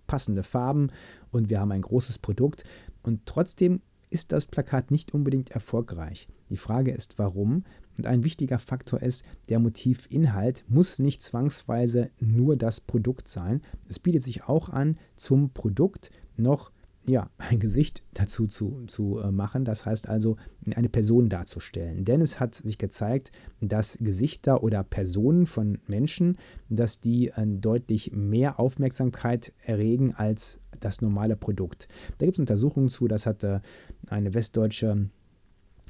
passende 0.06 0.44
Farben 0.44 0.92
und 1.32 1.50
wir 1.50 1.58
haben 1.58 1.72
ein 1.72 1.82
großes 1.82 2.18
Produkt 2.20 2.62
und 3.02 3.26
trotzdem 3.26 3.80
ist 4.08 4.30
das 4.30 4.46
Plakat 4.46 4.92
nicht 4.92 5.14
unbedingt 5.14 5.50
erfolgreich. 5.50 6.28
Die 6.48 6.56
Frage 6.56 6.92
ist, 6.92 7.18
warum? 7.18 7.64
Und 7.98 8.06
ein 8.06 8.22
wichtiger 8.22 8.60
Faktor 8.60 9.02
ist, 9.02 9.24
der 9.48 9.58
Motivinhalt 9.58 10.64
muss 10.68 11.00
nicht 11.00 11.22
zwangsweise 11.22 12.10
nur 12.20 12.54
das 12.54 12.80
Produkt 12.80 13.26
sein. 13.26 13.62
Es 13.88 13.98
bietet 13.98 14.22
sich 14.22 14.44
auch 14.44 14.68
an, 14.68 14.96
zum 15.16 15.50
Produkt 15.50 16.12
noch 16.36 16.70
ja, 17.08 17.30
ein 17.38 17.58
Gesicht 17.58 18.02
dazu 18.14 18.46
zu, 18.46 18.84
zu 18.86 19.18
äh, 19.18 19.30
machen. 19.30 19.64
Das 19.64 19.86
heißt 19.86 20.08
also, 20.08 20.36
eine 20.74 20.88
Person 20.88 21.28
darzustellen. 21.28 22.04
Denn 22.04 22.20
es 22.20 22.40
hat 22.40 22.54
sich 22.54 22.78
gezeigt, 22.78 23.32
dass 23.60 23.98
Gesichter 24.00 24.62
oder 24.62 24.82
Personen 24.82 25.46
von 25.46 25.78
Menschen, 25.86 26.38
dass 26.68 27.00
die 27.00 27.28
äh, 27.28 27.46
deutlich 27.46 28.12
mehr 28.12 28.58
Aufmerksamkeit 28.60 29.52
erregen 29.62 30.14
als 30.14 30.60
das 30.80 31.00
normale 31.00 31.36
Produkt. 31.36 31.88
Da 32.18 32.26
gibt 32.26 32.36
es 32.36 32.40
Untersuchungen 32.40 32.88
zu, 32.88 33.08
das 33.08 33.26
hat 33.26 33.44
äh, 33.44 33.60
eine 34.08 34.34
westdeutsche 34.34 35.08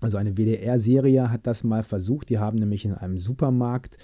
also 0.02 0.18
eine 0.18 0.36
WDR-Serie 0.36 1.30
hat 1.30 1.46
das 1.46 1.64
mal 1.64 1.82
versucht. 1.82 2.28
Die 2.28 2.38
haben 2.38 2.58
nämlich 2.58 2.84
in 2.84 2.92
einem 2.92 3.16
Supermarkt 3.16 3.96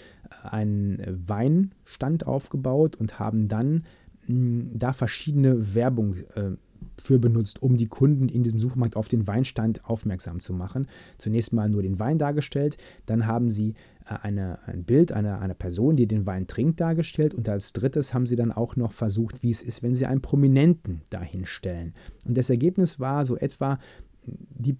einen 0.43 1.03
Weinstand 1.29 2.27
aufgebaut 2.27 2.97
und 2.97 3.19
haben 3.19 3.47
dann 3.47 3.85
mh, 4.27 4.71
da 4.73 4.95
verschiedene 4.95 5.75
Werbung 5.75 6.15
äh, 6.35 6.53
für 7.01 7.19
benutzt, 7.19 7.63
um 7.63 7.77
die 7.77 7.89
Kunden 7.89 8.29
in 8.29 8.43
diesem 8.43 8.59
Supermarkt 8.59 8.97
auf 8.97 9.09
den 9.09 9.27
Weinstand 9.27 9.85
aufmerksam 9.85 10.41
zu 10.41 10.53
machen. 10.53 10.87
Zunächst 11.19 11.53
mal 11.53 11.69
nur 11.69 11.83
den 11.83 11.99
Wein 11.99 12.19
dargestellt, 12.19 12.77
dann 13.07 13.27
haben 13.27 13.51
sie 13.51 13.75
äh, 14.07 14.15
eine, 14.23 14.59
ein 14.67 14.85
Bild 14.85 15.13
einer, 15.13 15.41
einer 15.41 15.55
Person, 15.55 15.97
die 15.97 16.07
den 16.07 16.27
Wein 16.27 16.47
trinkt, 16.47 16.81
dargestellt 16.81 17.35
und 17.35 17.49
als 17.49 17.73
drittes 17.73 18.15
haben 18.15 18.27
sie 18.27 18.37
dann 18.37 18.53
auch 18.53 18.77
noch 18.77 18.93
versucht, 18.93 19.43
wie 19.43 19.51
es 19.51 19.63
ist, 19.63 19.83
wenn 19.83 19.95
sie 19.95 20.07
einen 20.07 20.23
Prominenten 20.23 21.03
dahinstellen. 21.11 21.95
Und 22.27 22.37
das 22.39 22.51
Ergebnis 22.51 23.01
war 23.01 23.25
so 23.25 23.37
etwa, 23.37 23.79
die 24.25 24.77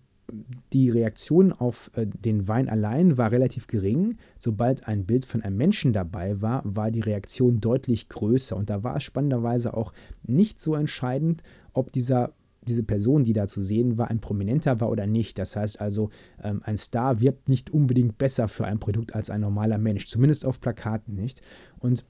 die 0.73 0.89
Reaktion 0.89 1.53
auf 1.53 1.91
äh, 1.95 2.07
den 2.07 2.49
Wein 2.49 2.69
allein 2.69 3.19
war 3.19 3.31
relativ 3.31 3.67
gering. 3.67 4.17
Sobald 4.39 4.89
ein 4.89 5.05
Bild 5.05 5.25
von 5.25 5.43
einem 5.43 5.57
Menschen 5.57 5.93
dabei 5.93 6.41
war, 6.41 6.63
war 6.65 6.91
die 6.91 7.01
Reaktion 7.01 7.61
deutlich 7.61 8.09
größer. 8.09 8.57
Und 8.57 8.71
da 8.71 8.83
war 8.83 8.97
es 8.97 9.03
spannenderweise 9.03 9.75
auch 9.75 9.93
nicht 10.23 10.61
so 10.61 10.75
entscheidend, 10.75 11.43
ob 11.73 11.93
dieser 11.93 12.33
diese 12.69 12.85
Person, 12.85 13.25
die 13.25 13.33
da 13.33 13.49
zu 13.49 13.61
sehen 13.61 13.99
war, 13.99 14.09
ein 14.09 14.21
Prominenter 14.21 14.81
war 14.81 14.89
oder 14.89 15.07
nicht. 15.07 15.37
Das 15.37 15.57
heißt 15.57 15.81
also, 15.81 16.11
ähm, 16.43 16.61
ein 16.65 16.77
Star 16.77 17.21
wirbt 17.21 17.49
nicht 17.49 17.71
unbedingt 17.71 18.19
besser 18.19 18.47
für 18.47 18.67
ein 18.67 18.79
Produkt 18.79 19.17
als 19.17 19.31
ein 19.31 19.41
normaler 19.41 19.79
Mensch, 19.79 20.07
zumindest 20.07 20.47
auf 20.47 20.61
Plakaten 20.61 21.17
nicht. 21.17 21.41
Und 21.81 22.05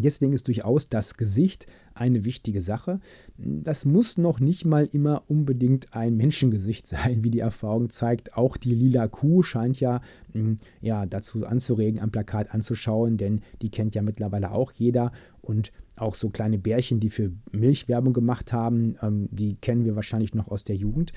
Deswegen 0.00 0.32
ist 0.32 0.46
durchaus 0.46 0.88
das 0.88 1.16
Gesicht 1.16 1.66
eine 1.98 2.24
wichtige 2.24 2.60
Sache. 2.60 3.00
Das 3.36 3.84
muss 3.84 4.18
noch 4.18 4.40
nicht 4.40 4.64
mal 4.64 4.88
immer 4.92 5.22
unbedingt 5.28 5.94
ein 5.94 6.16
Menschengesicht 6.16 6.86
sein, 6.86 7.24
wie 7.24 7.30
die 7.30 7.40
Erfahrung 7.40 7.90
zeigt. 7.90 8.36
Auch 8.36 8.56
die 8.56 8.74
lila 8.74 9.08
Kuh 9.08 9.42
scheint 9.42 9.80
ja, 9.80 10.00
hm, 10.32 10.56
ja 10.80 11.06
dazu 11.06 11.46
anzuregen, 11.46 12.00
ein 12.00 12.10
Plakat 12.10 12.54
anzuschauen, 12.54 13.16
denn 13.16 13.40
die 13.62 13.70
kennt 13.70 13.94
ja 13.94 14.02
mittlerweile 14.02 14.52
auch 14.52 14.72
jeder. 14.72 15.12
Und 15.40 15.72
auch 15.96 16.14
so 16.14 16.28
kleine 16.28 16.58
Bärchen, 16.58 17.00
die 17.00 17.08
für 17.08 17.32
Milchwerbung 17.52 18.12
gemacht 18.12 18.52
haben, 18.52 18.96
ähm, 19.02 19.28
die 19.30 19.56
kennen 19.56 19.84
wir 19.84 19.96
wahrscheinlich 19.96 20.34
noch 20.34 20.48
aus 20.48 20.64
der 20.64 20.76
Jugend. 20.76 21.12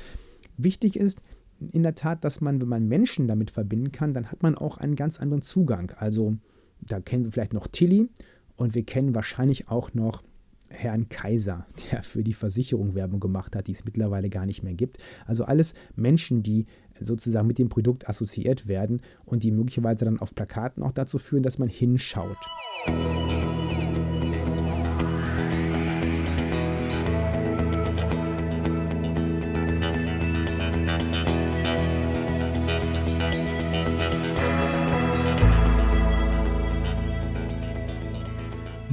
Wichtig 0.57 0.95
ist, 0.95 1.21
in 1.71 1.83
der 1.83 1.95
Tat, 1.95 2.23
dass 2.23 2.41
man, 2.41 2.61
wenn 2.61 2.67
man 2.67 2.87
Menschen 2.87 3.27
damit 3.27 3.51
verbinden 3.51 3.91
kann, 3.91 4.13
dann 4.13 4.31
hat 4.31 4.41
man 4.41 4.55
auch 4.55 4.77
einen 4.77 4.95
ganz 4.95 5.19
anderen 5.19 5.41
Zugang. 5.41 5.91
Also 5.97 6.37
da 6.81 6.99
kennen 6.99 7.25
wir 7.25 7.31
vielleicht 7.31 7.53
noch 7.53 7.67
Tilly 7.67 8.09
und 8.55 8.73
wir 8.75 8.83
kennen 8.83 9.15
wahrscheinlich 9.15 9.69
auch 9.69 9.93
noch 9.93 10.23
Herrn 10.71 11.09
Kaiser, 11.09 11.65
der 11.91 12.03
für 12.03 12.23
die 12.23 12.33
Versicherung 12.33 12.95
Werbung 12.95 13.19
gemacht 13.19 13.55
hat, 13.55 13.67
die 13.67 13.71
es 13.71 13.85
mittlerweile 13.85 14.29
gar 14.29 14.45
nicht 14.45 14.63
mehr 14.63 14.73
gibt. 14.73 14.97
Also 15.25 15.43
alles 15.45 15.73
Menschen, 15.95 16.43
die 16.43 16.65
sozusagen 16.99 17.47
mit 17.47 17.57
dem 17.57 17.69
Produkt 17.69 18.07
assoziiert 18.07 18.67
werden 18.67 19.01
und 19.25 19.43
die 19.43 19.51
möglicherweise 19.51 20.05
dann 20.05 20.19
auf 20.19 20.35
Plakaten 20.35 20.83
auch 20.83 20.91
dazu 20.91 21.17
führen, 21.17 21.43
dass 21.43 21.57
man 21.57 21.67
hinschaut. 21.67 22.37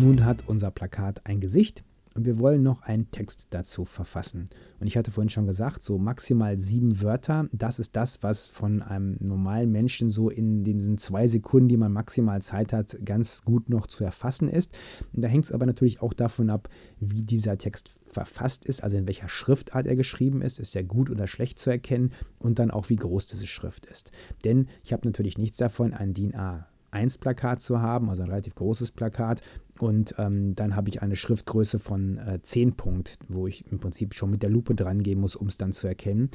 Nun 0.09 0.25
hat 0.25 0.45
unser 0.47 0.71
Plakat 0.71 1.27
ein 1.27 1.39
Gesicht 1.39 1.85
und 2.15 2.25
wir 2.25 2.39
wollen 2.39 2.63
noch 2.63 2.81
einen 2.81 3.11
Text 3.11 3.49
dazu 3.51 3.85
verfassen. 3.85 4.47
Und 4.81 4.87
ich 4.87 4.97
hatte 4.97 5.11
vorhin 5.11 5.29
schon 5.29 5.47
gesagt, 5.47 5.83
so 5.83 5.99
maximal 5.99 6.59
sieben 6.59 7.03
Wörter, 7.03 7.47
das 7.53 7.79
ist 7.79 7.95
das, 7.95 8.23
was 8.23 8.47
von 8.47 8.81
einem 8.81 9.19
normalen 9.21 9.71
Menschen 9.71 10.09
so 10.09 10.31
in 10.31 10.65
diesen 10.65 10.97
zwei 10.97 11.27
Sekunden, 11.27 11.69
die 11.69 11.77
man 11.77 11.93
maximal 11.93 12.41
Zeit 12.41 12.73
hat, 12.73 12.97
ganz 13.05 13.43
gut 13.43 13.69
noch 13.69 13.87
zu 13.87 14.03
erfassen 14.03 14.49
ist. 14.49 14.75
Und 15.13 15.25
da 15.25 15.29
hängt 15.29 15.45
es 15.45 15.53
aber 15.53 15.67
natürlich 15.67 16.01
auch 16.01 16.15
davon 16.15 16.49
ab, 16.49 16.71
wie 17.01 17.21
dieser 17.21 17.59
Text 17.59 17.91
verfasst 18.11 18.65
ist, 18.65 18.83
also 18.83 18.97
in 18.97 19.07
welcher 19.07 19.29
Schriftart 19.29 19.87
er 19.87 19.95
geschrieben 19.95 20.41
ist, 20.41 20.59
ist 20.59 20.75
er 20.75 20.85
gut 20.85 21.11
oder 21.11 21.27
schlecht 21.27 21.59
zu 21.59 21.69
erkennen 21.69 22.15
und 22.39 22.59
dann 22.59 22.71
auch, 22.71 22.89
wie 22.89 22.97
groß 22.97 23.27
diese 23.27 23.47
Schrift 23.47 23.85
ist. 23.85 24.11
Denn 24.43 24.69
ich 24.83 24.95
habe 24.95 25.07
natürlich 25.07 25.37
nichts 25.37 25.59
davon, 25.59 25.93
ein 25.93 26.15
DIN 26.15 26.35
A 26.35 26.67
1 26.91 27.19
Plakat 27.19 27.61
zu 27.61 27.81
haben, 27.81 28.09
also 28.09 28.23
ein 28.23 28.31
relativ 28.31 28.55
großes 28.55 28.93
Plakat, 28.93 29.43
und 29.83 30.15
ähm, 30.19 30.55
dann 30.55 30.77
habe 30.77 30.89
ich 30.89 31.03
eine 31.03 31.17
Schriftgröße 31.17 31.79
von 31.79 32.19
äh, 32.19 32.41
10 32.43 32.77
Punkt, 32.77 33.19
wo 33.29 33.47
ich 33.47 33.65
im 33.71 33.79
Prinzip 33.79 34.15
schon 34.15 34.31
mit 34.31 34.43
der 34.43 34.51
Lupe 34.51 34.75
dran 34.75 35.03
gehen 35.03 35.21
muss, 35.21 35.37
um 35.37 35.47
es 35.47 35.59
dann 35.59 35.73
zu 35.73 35.87
erkennen. 35.87 36.31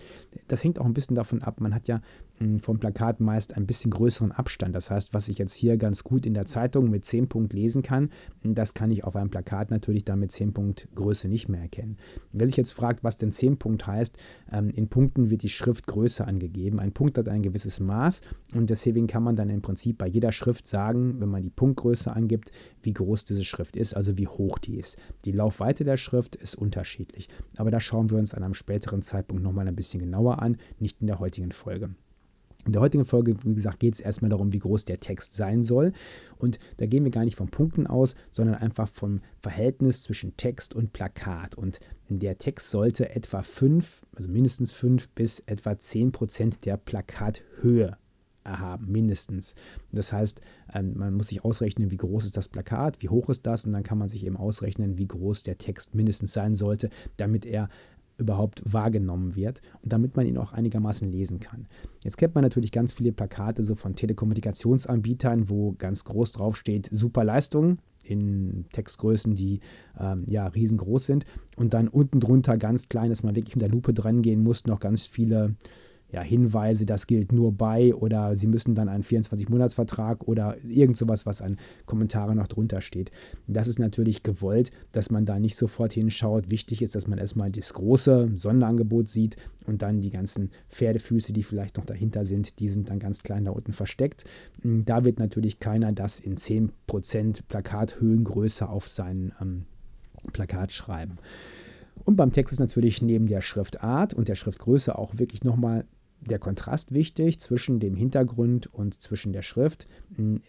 Das 0.48 0.64
hängt 0.64 0.80
auch 0.80 0.86
ein 0.86 0.94
bisschen 0.94 1.16
davon 1.16 1.42
ab, 1.42 1.60
man 1.60 1.74
hat 1.74 1.88
ja 1.88 2.02
mh, 2.40 2.60
vom 2.60 2.80
Plakat 2.80 3.20
meist 3.20 3.56
ein 3.56 3.66
bisschen 3.66 3.92
größeren 3.92 4.32
Abstand. 4.32 4.76
Das 4.76 4.90
heißt, 4.90 5.14
was 5.14 5.28
ich 5.28 5.38
jetzt 5.38 5.54
hier 5.54 5.78
ganz 5.78 6.04
gut 6.04 6.26
in 6.26 6.34
der 6.34 6.46
Zeitung 6.46 6.90
mit 6.90 7.06
10 7.06 7.30
Punkt 7.30 7.54
lesen 7.54 7.84
kann, 7.84 8.10
das 8.44 8.74
kann 8.74 8.92
ich 8.92 9.04
auf 9.04 9.16
einem 9.16 9.30
Plakat 9.30 9.72
natürlich 9.72 10.06
dann 10.06 10.20
mit 10.20 10.32
10 10.32 10.54
Punkt 10.54 10.88
Größe 10.96 11.28
nicht 11.28 11.50
mehr 11.50 11.62
erkennen. 11.62 11.98
Wer 12.32 12.48
sich 12.48 12.58
jetzt 12.58 12.74
fragt, 12.74 13.04
was 13.04 13.18
denn 13.18 13.32
10 13.32 13.58
Punkt 13.58 13.86
heißt, 13.86 14.18
ähm, 14.52 14.72
in 14.76 14.88
Punkten 14.88 15.30
wird 15.30 15.44
die 15.44 15.50
Schriftgröße 15.50 16.26
angegeben. 16.26 16.80
Ein 16.80 16.94
Punkt 16.94 17.18
hat 17.18 17.30
ein 17.30 17.42
gewisses 17.42 17.80
Maß 17.80 18.22
und 18.54 18.70
deswegen 18.70 19.08
kann 19.08 19.24
man 19.24 19.36
dann 19.36 19.50
im 19.50 19.62
Prinzip 19.62 19.98
bei 19.98 20.08
jeder 20.08 20.32
Schrift 20.32 20.68
sagen, 20.68 21.20
wenn 21.20 21.30
man 21.30 21.44
die 21.44 21.50
Punktgröße 21.50 22.14
angibt, 22.14 22.52
wie 22.82 22.94
groß 22.94 23.26
diese 23.34 23.46
Schrift 23.46 23.76
ist, 23.76 23.96
also 23.96 24.18
wie 24.18 24.28
hoch 24.28 24.58
die 24.58 24.78
ist. 24.78 24.98
Die 25.26 25.32
Laufweite 25.32 25.84
der 25.84 25.98
Schrift 25.98 26.36
ist 26.36 26.56
unterschiedlich, 26.56 27.28
aber 27.58 27.72
da 27.72 27.80
schauen 27.80 28.10
wir 28.10 28.18
uns 28.18 28.34
an 28.34 28.44
einem 28.44 28.54
späteren 28.54 29.02
Zeitpunkt 29.02 29.44
nochmal 29.44 29.68
ein 29.68 29.76
bisschen 29.76 30.00
genauer 30.00 30.42
an, 30.42 30.58
nicht 30.80 31.02
in 31.02 31.08
der 31.08 31.20
heutigen 31.20 31.52
Folge. 31.52 31.90
In 32.66 32.72
der 32.72 32.82
heutigen 32.82 33.04
Folge, 33.04 33.36
wie 33.44 33.56
gesagt, 33.56 33.82
geht 33.82 33.96
es 33.96 34.00
erstmal 34.00 34.30
darum, 34.30 34.54
wie 34.54 34.60
groß 34.60 34.86
der 34.86 35.02
Text 35.02 35.34
sein 35.34 35.64
soll. 35.64 35.92
Und 36.38 36.60
da 36.78 36.86
gehen 36.86 37.04
wir 37.04 37.12
gar 37.12 37.26
nicht 37.26 37.36
von 37.36 37.50
Punkten 37.50 37.88
aus, 37.88 38.16
sondern 38.32 38.56
einfach 38.56 38.88
vom 38.88 39.20
Verhältnis 39.42 40.02
zwischen 40.02 40.38
Text 40.38 40.74
und 40.74 40.94
Plakat. 40.94 41.56
Und 41.56 41.82
der 42.08 42.38
Text 42.38 42.70
sollte 42.70 43.14
etwa 43.14 43.44
5, 43.44 44.04
also 44.16 44.30
mindestens 44.30 44.72
5 44.72 45.10
bis 45.10 45.40
etwa 45.40 45.78
10 45.78 46.14
Prozent 46.14 46.64
der 46.64 46.78
Plakathöhe 46.78 47.98
haben, 48.46 48.92
mindestens. 48.92 49.56
Das 49.92 50.12
heißt, 50.14 50.42
ähm, 50.74 50.94
man 50.96 51.14
muss 51.14 51.28
sich 51.28 51.44
ausrechnen, 51.44 51.92
wie 51.92 51.98
groß 51.98 52.26
ist 52.26 52.38
das 52.38 52.48
Plakat, 52.48 53.02
wie 53.02 53.10
hoch 53.10 53.30
ist 53.30 53.46
das 53.46 53.66
und 53.66 53.74
dann 53.74 53.84
kann 53.84 53.98
man 53.98 54.10
sich 54.10 54.26
eben 54.26 54.38
ausrechnen, 54.38 54.98
wie 54.98 55.08
groß 55.08 55.44
der 55.44 55.58
Text 55.58 55.96
mindestens 55.96 56.34
sein 56.34 56.56
sollte, 56.56 56.90
damit 57.18 57.46
er 57.46 57.70
überhaupt 58.18 58.62
wahrgenommen 58.66 59.36
wird 59.36 59.62
und 59.82 59.92
damit 59.92 60.16
man 60.16 60.26
ihn 60.26 60.38
auch 60.38 60.54
einigermaßen 60.54 61.10
lesen 61.12 61.40
kann. 61.40 61.68
Jetzt 62.04 62.18
kennt 62.18 62.36
man 62.36 62.44
natürlich 62.44 62.72
ganz 62.72 62.94
viele 62.94 63.12
Plakate 63.12 63.64
so 63.64 63.76
von 63.76 63.96
Telekommunikationsanbietern, 63.96 65.50
wo 65.50 65.74
ganz 65.74 66.04
groß 66.06 66.32
drauf 66.34 66.56
steht, 66.58 66.90
super 66.92 67.24
Leistung 67.24 67.78
in 68.04 68.66
Textgrößen, 68.72 69.36
die 69.36 69.62
ähm, 70.00 70.26
ja 70.28 70.48
riesengroß 70.48 71.06
sind 71.06 71.26
und 71.56 71.74
dann 71.74 71.88
unten 71.88 72.20
drunter 72.20 72.58
ganz 72.58 72.90
klein, 72.90 73.10
dass 73.10 73.24
man 73.24 73.36
wirklich 73.36 73.56
mit 73.56 73.62
der 73.62 73.70
Lupe 73.70 73.94
dran 73.94 74.22
gehen 74.22 74.44
muss, 74.44 74.66
noch 74.66 74.80
ganz 74.80 75.08
viele 75.08 75.56
ja, 76.14 76.22
Hinweise, 76.22 76.86
das 76.86 77.08
gilt 77.08 77.32
nur 77.32 77.52
bei 77.52 77.94
oder 77.94 78.36
Sie 78.36 78.46
müssen 78.46 78.76
dann 78.76 78.88
einen 78.88 79.04
24-Monats-Vertrag 79.04 80.28
oder 80.28 80.56
irgend 80.64 80.96
sowas, 80.96 81.26
was 81.26 81.42
an 81.42 81.58
Kommentaren 81.88 82.38
noch 82.38 82.48
drunter 82.48 82.82
steht. 82.82 83.10
Das 83.48 83.68
ist 83.68 83.80
natürlich 83.80 84.22
gewollt, 84.22 84.70
dass 84.92 85.10
man 85.10 85.26
da 85.26 85.40
nicht 85.40 85.56
sofort 85.56 85.92
hinschaut. 85.92 86.52
Wichtig 86.52 86.84
ist, 86.84 86.94
dass 86.94 87.08
man 87.08 87.18
erstmal 87.18 87.50
das 87.50 87.74
große 87.74 88.30
Sonderangebot 88.36 89.10
sieht 89.10 89.38
und 89.66 89.82
dann 89.82 90.02
die 90.02 90.12
ganzen 90.12 90.52
Pferdefüße, 90.70 91.34
die 91.34 91.42
vielleicht 91.42 91.78
noch 91.78 91.86
dahinter 91.86 92.26
sind, 92.26 92.60
die 92.60 92.70
sind 92.70 92.92
dann 92.92 93.00
ganz 93.00 93.24
klein 93.24 93.46
da 93.46 93.52
unten 93.52 93.74
versteckt. 93.74 94.24
Hm, 94.62 94.86
da 94.86 95.06
wird 95.06 95.18
natürlich 95.18 95.60
keiner 95.60 95.94
das 95.94 96.20
in 96.20 96.38
10% 96.38 97.42
Plakathöhengröße 97.48 98.70
auf 98.70 98.88
sein 98.88 99.34
ähm, 99.42 99.66
Plakat 100.32 100.72
schreiben. 100.72 101.18
Und 102.04 102.18
beim 102.18 102.32
Text 102.32 102.54
ist 102.54 102.60
natürlich 102.60 103.02
neben 103.02 103.26
der 103.26 103.42
Schriftart 103.42 104.14
und 104.14 104.28
der 104.28 104.36
Schriftgröße 104.36 104.98
auch 104.98 105.18
wirklich 105.18 105.44
nochmal 105.44 105.86
der 106.30 106.40
Kontrast 106.40 106.94
wichtig 106.94 107.40
zwischen 107.40 107.80
dem 107.80 107.96
Hintergrund 107.96 108.68
und 108.74 109.02
zwischen 109.02 109.34
der 109.34 109.42
Schrift. 109.42 109.88
Hm, 110.16 110.42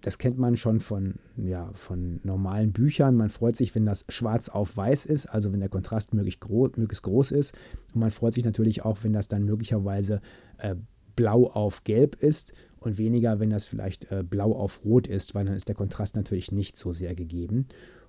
das 0.00 0.18
kennt 0.18 0.38
man 0.38 0.56
schon 0.56 0.80
von, 0.80 1.16
ja, 1.36 1.70
von 1.72 2.20
normalen 2.22 2.72
Büchern. 2.72 3.16
Man 3.16 3.28
freut 3.28 3.56
sich, 3.56 3.74
wenn 3.74 3.84
das 3.84 4.04
schwarz 4.08 4.48
auf 4.48 4.76
weiß 4.76 5.04
ist, 5.06 5.26
also 5.26 5.52
wenn 5.52 5.60
der 5.60 5.68
Kontrast 5.68 6.14
möglichst, 6.14 6.40
groß, 6.40 6.76
möglichst 6.76 7.02
groß 7.02 7.32
ist. 7.32 7.54
Und 7.94 8.00
man 8.00 8.10
freut 8.10 8.34
sich 8.34 8.44
natürlich 8.44 8.84
auch, 8.84 8.98
wenn 9.02 9.12
das 9.12 9.28
dann 9.28 9.44
möglicherweise 9.44 10.20
äh, 10.58 10.74
blau 11.16 11.48
auf 11.48 11.84
gelb 11.84 12.16
ist 12.16 12.54
und 12.78 12.96
weniger, 12.96 13.40
wenn 13.40 13.50
das 13.50 13.66
vielleicht 13.66 14.10
äh, 14.10 14.22
blau 14.22 14.52
auf 14.52 14.84
rot 14.84 15.06
ist, 15.06 15.34
weil 15.34 15.44
dann 15.44 15.54
ist 15.54 15.68
der 15.68 15.74
Kontrast 15.74 16.16
natürlich 16.16 16.50
nicht 16.50 16.78
so 16.78 16.92
sehr 16.92 17.14
gegeben. 17.14 17.66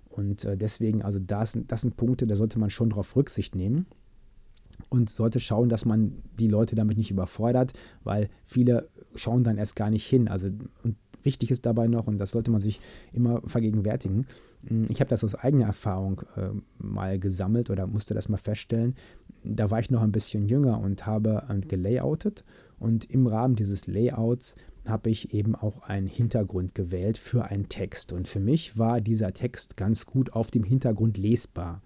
Und 0.08 0.46
äh, 0.46 0.56
deswegen, 0.56 1.02
also 1.02 1.20
das, 1.20 1.58
das 1.68 1.82
sind 1.82 1.98
Punkte, 1.98 2.26
da 2.26 2.36
sollte 2.36 2.60
man 2.60 2.70
schon 2.70 2.90
darauf 2.90 3.16
Rücksicht 3.16 3.56
nehmen 3.56 3.86
und 4.90 5.10
sollte 5.10 5.40
schauen, 5.40 5.70
dass 5.70 5.86
man 5.86 6.22
die 6.40 6.48
Leute 6.48 6.76
damit 6.76 6.98
nicht 6.98 7.12
überfordert, 7.12 7.74
weil 8.04 8.30
viele 8.46 8.90
schauen 9.16 9.44
dann 9.44 9.58
erst 9.58 9.76
gar 9.76 9.90
nicht 9.90 10.06
hin. 10.06 10.28
Also 10.28 10.50
und 10.84 10.96
wichtig 11.24 11.52
ist 11.52 11.66
dabei 11.66 11.88
noch, 11.88 12.08
und 12.08 12.18
das 12.18 12.32
sollte 12.32 12.52
man 12.52 12.62
sich 12.62 12.80
immer 13.14 13.42
vergegenwärtigen, 13.46 14.26
hm, 14.68 14.86
ich 14.90 15.00
habe 15.00 15.10
das 15.10 15.24
aus 15.24 15.36
eigener 15.36 15.66
Erfahrung 15.66 16.22
äh, 16.36 16.50
mal 16.78 17.20
gesammelt 17.20 17.70
oder 17.70 17.88
musste 17.88 18.14
das 18.14 18.30
mal 18.30 18.38
feststellen. 18.38 18.96
Da 19.44 19.72
war 19.72 19.80
ich 19.80 19.90
noch 19.90 20.02
ein 20.02 20.12
bisschen 20.12 20.48
jünger 20.48 20.80
und 20.80 21.06
habe 21.06 21.44
äh, 21.50 21.60
gelayoutet 21.62 22.44
und 22.80 23.10
im 23.10 23.28
Rahmen 23.28 23.56
dieses 23.56 23.88
Layouts 23.88 24.56
habe 24.88 25.10
ich 25.12 25.34
eben 25.34 25.56
auch 25.56 25.84
einen 25.84 26.08
Hintergrund 26.08 26.74
gewählt 26.74 27.18
für 27.18 27.46
einen 27.46 27.70
Text. 27.70 28.14
Und 28.14 28.28
für 28.28 28.40
mich 28.40 28.80
war 28.80 29.02
dieser 29.02 29.34
Text 29.34 29.78
ganz 29.78 30.08
gut 30.08 30.34
auf 30.34 30.50
dem 30.50 30.64
Hintergrund 30.64 31.18
lesbar. 31.18 31.84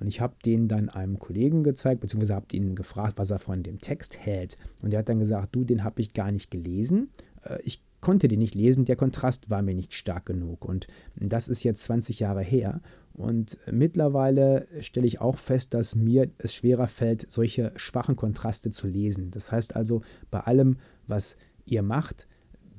Und 0.00 0.08
ich 0.08 0.20
habe 0.20 0.34
den 0.44 0.66
dann 0.66 0.88
einem 0.88 1.18
Kollegen 1.18 1.62
gezeigt, 1.62 2.00
beziehungsweise 2.00 2.34
habe 2.34 2.46
ihn 2.52 2.74
gefragt, 2.74 3.14
was 3.16 3.30
er 3.30 3.38
von 3.38 3.62
dem 3.62 3.80
Text 3.80 4.18
hält. 4.18 4.56
Und 4.82 4.92
er 4.92 5.00
hat 5.00 5.08
dann 5.08 5.18
gesagt, 5.18 5.54
du, 5.54 5.64
den 5.64 5.84
habe 5.84 6.00
ich 6.00 6.14
gar 6.14 6.32
nicht 6.32 6.50
gelesen. 6.50 7.10
Äh, 7.44 7.58
ich 7.62 7.82
konnte 8.00 8.28
den 8.28 8.38
nicht 8.38 8.54
lesen, 8.54 8.86
der 8.86 8.96
Kontrast 8.96 9.50
war 9.50 9.60
mir 9.60 9.74
nicht 9.74 9.92
stark 9.92 10.26
genug. 10.26 10.64
Und 10.64 10.86
das 11.16 11.48
ist 11.48 11.62
jetzt 11.64 11.82
20 11.82 12.18
Jahre 12.18 12.42
her. 12.42 12.80
Und 13.12 13.58
mittlerweile 13.70 14.66
stelle 14.80 15.06
ich 15.06 15.20
auch 15.20 15.36
fest, 15.36 15.74
dass 15.74 15.94
mir 15.94 16.30
es 16.38 16.54
schwerer 16.54 16.88
fällt, 16.88 17.30
solche 17.30 17.72
schwachen 17.76 18.16
Kontraste 18.16 18.70
zu 18.70 18.86
lesen. 18.86 19.30
Das 19.30 19.52
heißt 19.52 19.76
also, 19.76 20.00
bei 20.30 20.40
allem, 20.40 20.78
was 21.06 21.36
ihr 21.66 21.82
macht, 21.82 22.26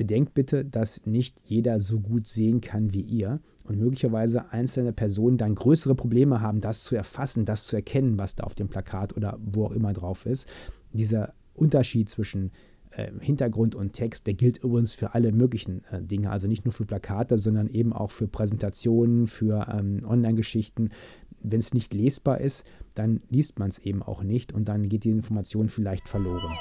bedenkt 0.02 0.34
bitte, 0.34 0.66
dass 0.66 1.06
nicht 1.06 1.42
jeder 1.46 1.80
so 1.80 2.00
gut 2.00 2.26
sehen 2.26 2.60
kann 2.60 2.92
wie 2.92 3.02
ihr 3.02 3.40
und 3.66 3.78
möglicherweise 3.78 4.52
einzelne 4.52 4.94
Personen 4.94 5.38
dann 5.38 5.54
größere 5.54 5.94
Probleme 5.94 6.42
haben, 6.42 6.60
das 6.60 6.84
zu 6.84 6.96
erfassen, 6.96 7.46
das 7.46 7.68
zu 7.68 7.76
erkennen, 7.76 8.18
was 8.18 8.36
da 8.36 8.46
auf 8.46 8.56
dem 8.56 8.68
Plakat 8.68 9.16
oder 9.16 9.38
wo 9.40 9.66
auch 9.66 9.72
immer 9.74 9.94
drauf 9.94 10.26
ist. 10.26 10.50
Dieser 10.92 11.36
Unterschied 11.54 12.10
zwischen 12.10 12.50
äh, 12.90 13.12
Hintergrund 13.20 13.76
und 13.76 13.94
Text, 13.94 14.26
der 14.26 14.34
gilt 14.34 14.58
übrigens 14.64 14.96
für 14.96 15.14
alle 15.14 15.32
möglichen 15.32 15.84
äh, 15.92 16.02
Dinge, 16.02 16.32
also 16.32 16.48
nicht 16.48 16.66
nur 16.66 16.72
für 16.72 16.86
Plakate, 16.86 17.38
sondern 17.38 17.68
eben 17.68 17.94
auch 17.94 18.10
für 18.10 18.28
Präsentationen, 18.28 19.28
für 19.28 19.68
ähm, 19.72 20.02
Online-Geschichten. 20.04 20.90
Wenn 21.44 21.60
es 21.60 21.76
nicht 21.76 21.94
lesbar 21.94 22.42
ist, 22.42 22.66
dann 22.96 23.22
liest 23.30 23.60
man 23.60 23.70
es 23.70 23.78
eben 23.78 24.02
auch 24.02 24.24
nicht 24.24 24.52
und 24.52 24.68
dann 24.68 24.90
geht 24.90 25.04
die 25.04 25.12
Information 25.12 25.70
vielleicht 25.70 26.10
verloren. 26.10 26.52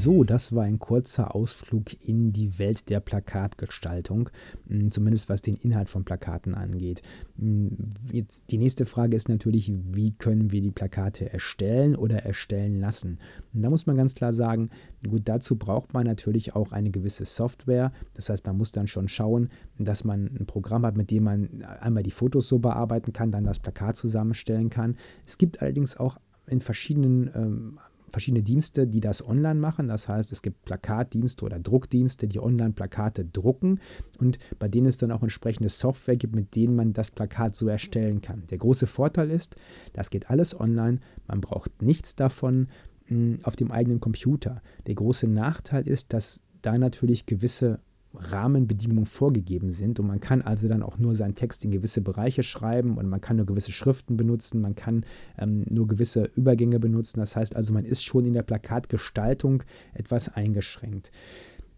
So, 0.00 0.22
das 0.22 0.54
war 0.54 0.62
ein 0.62 0.78
kurzer 0.78 1.34
Ausflug 1.34 1.92
in 2.06 2.32
die 2.32 2.60
Welt 2.60 2.88
der 2.88 3.00
Plakatgestaltung, 3.00 4.30
hm, 4.68 4.92
zumindest 4.92 5.28
was 5.28 5.42
den 5.42 5.56
Inhalt 5.56 5.88
von 5.88 6.04
Plakaten 6.04 6.54
angeht. 6.54 7.02
Hm, 7.36 7.94
jetzt 8.12 8.52
die 8.52 8.58
nächste 8.58 8.86
Frage 8.86 9.16
ist 9.16 9.28
natürlich, 9.28 9.72
wie 9.74 10.12
können 10.12 10.52
wir 10.52 10.60
die 10.60 10.70
Plakate 10.70 11.32
erstellen 11.32 11.96
oder 11.96 12.24
erstellen 12.24 12.78
lassen? 12.78 13.18
Und 13.52 13.62
da 13.62 13.70
muss 13.70 13.86
man 13.86 13.96
ganz 13.96 14.14
klar 14.14 14.32
sagen, 14.32 14.70
gut, 15.04 15.22
dazu 15.24 15.56
braucht 15.56 15.92
man 15.94 16.06
natürlich 16.06 16.54
auch 16.54 16.70
eine 16.70 16.92
gewisse 16.92 17.24
Software. 17.24 17.90
Das 18.14 18.30
heißt, 18.30 18.46
man 18.46 18.56
muss 18.56 18.70
dann 18.70 18.86
schon 18.86 19.08
schauen, 19.08 19.48
dass 19.80 20.04
man 20.04 20.26
ein 20.26 20.46
Programm 20.46 20.86
hat, 20.86 20.96
mit 20.96 21.10
dem 21.10 21.24
man 21.24 21.64
einmal 21.80 22.04
die 22.04 22.12
Fotos 22.12 22.46
so 22.46 22.60
bearbeiten 22.60 23.12
kann, 23.12 23.32
dann 23.32 23.42
das 23.42 23.58
Plakat 23.58 23.96
zusammenstellen 23.96 24.70
kann. 24.70 24.96
Es 25.26 25.38
gibt 25.38 25.60
allerdings 25.60 25.96
auch 25.96 26.18
in 26.46 26.60
verschiedenen 26.60 27.30
ähm, 27.34 27.78
verschiedene 28.10 28.42
Dienste, 28.42 28.86
die 28.86 29.00
das 29.00 29.26
online 29.26 29.58
machen. 29.58 29.88
Das 29.88 30.08
heißt, 30.08 30.32
es 30.32 30.42
gibt 30.42 30.64
Plakatdienste 30.64 31.44
oder 31.44 31.58
Druckdienste, 31.58 32.26
die 32.26 32.40
online 32.40 32.72
Plakate 32.72 33.24
drucken 33.24 33.80
und 34.18 34.38
bei 34.58 34.68
denen 34.68 34.86
es 34.86 34.98
dann 34.98 35.12
auch 35.12 35.22
entsprechende 35.22 35.68
Software 35.68 36.16
gibt, 36.16 36.34
mit 36.34 36.54
denen 36.54 36.76
man 36.76 36.92
das 36.92 37.10
Plakat 37.10 37.56
so 37.56 37.68
erstellen 37.68 38.20
kann. 38.20 38.44
Der 38.50 38.58
große 38.58 38.86
Vorteil 38.86 39.30
ist, 39.30 39.56
das 39.92 40.10
geht 40.10 40.30
alles 40.30 40.58
online, 40.58 41.00
man 41.26 41.40
braucht 41.40 41.82
nichts 41.82 42.16
davon 42.16 42.68
mh, 43.08 43.08
hm, 43.08 43.38
auf 43.42 43.56
dem 43.56 43.70
eigenen 43.70 44.00
Computer. 44.00 44.62
Der 44.86 44.94
große 44.94 45.26
Nachteil 45.26 45.86
ist, 45.86 46.12
dass 46.12 46.42
da 46.62 46.76
natürlich 46.76 47.26
gewisse 47.26 47.80
Rahmenbedingungen 48.14 49.06
vorgegeben 49.06 49.70
sind 49.70 50.00
und 50.00 50.06
man 50.06 50.20
kann 50.20 50.42
also 50.42 50.68
dann 50.68 50.82
auch 50.82 50.98
nur 50.98 51.14
seinen 51.14 51.34
Text 51.34 51.64
in 51.64 51.70
gewisse 51.70 52.00
Bereiche 52.00 52.42
schreiben 52.42 52.96
und 52.96 53.08
man 53.08 53.20
kann 53.20 53.36
nur 53.36 53.46
gewisse 53.46 53.72
Schriften 53.72 54.16
benutzen, 54.16 54.60
man 54.60 54.74
kann 54.74 55.04
ähm, 55.38 55.64
nur 55.68 55.86
gewisse 55.86 56.30
Übergänge 56.34 56.80
benutzen. 56.80 57.20
Das 57.20 57.36
heißt 57.36 57.54
also, 57.54 57.72
man 57.72 57.84
ist 57.84 58.04
schon 58.04 58.24
in 58.24 58.32
der 58.32 58.42
Plakatgestaltung 58.42 59.62
etwas 59.92 60.34
eingeschränkt. 60.34 61.10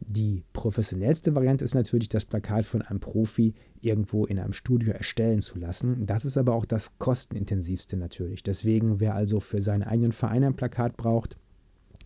Die 0.00 0.42
professionellste 0.54 1.34
Variante 1.34 1.64
ist 1.64 1.74
natürlich, 1.74 2.08
das 2.08 2.24
Plakat 2.24 2.64
von 2.64 2.80
einem 2.80 3.00
Profi 3.00 3.52
irgendwo 3.82 4.24
in 4.24 4.38
einem 4.38 4.54
Studio 4.54 4.92
erstellen 4.92 5.42
zu 5.42 5.58
lassen. 5.58 6.06
Das 6.06 6.24
ist 6.24 6.38
aber 6.38 6.54
auch 6.54 6.64
das 6.64 6.98
kostenintensivste 6.98 7.98
natürlich. 7.98 8.42
Deswegen, 8.42 8.98
wer 8.98 9.14
also 9.14 9.40
für 9.40 9.60
seinen 9.60 9.82
eigenen 9.82 10.12
Verein 10.12 10.44
ein 10.44 10.56
Plakat 10.56 10.96
braucht, 10.96 11.36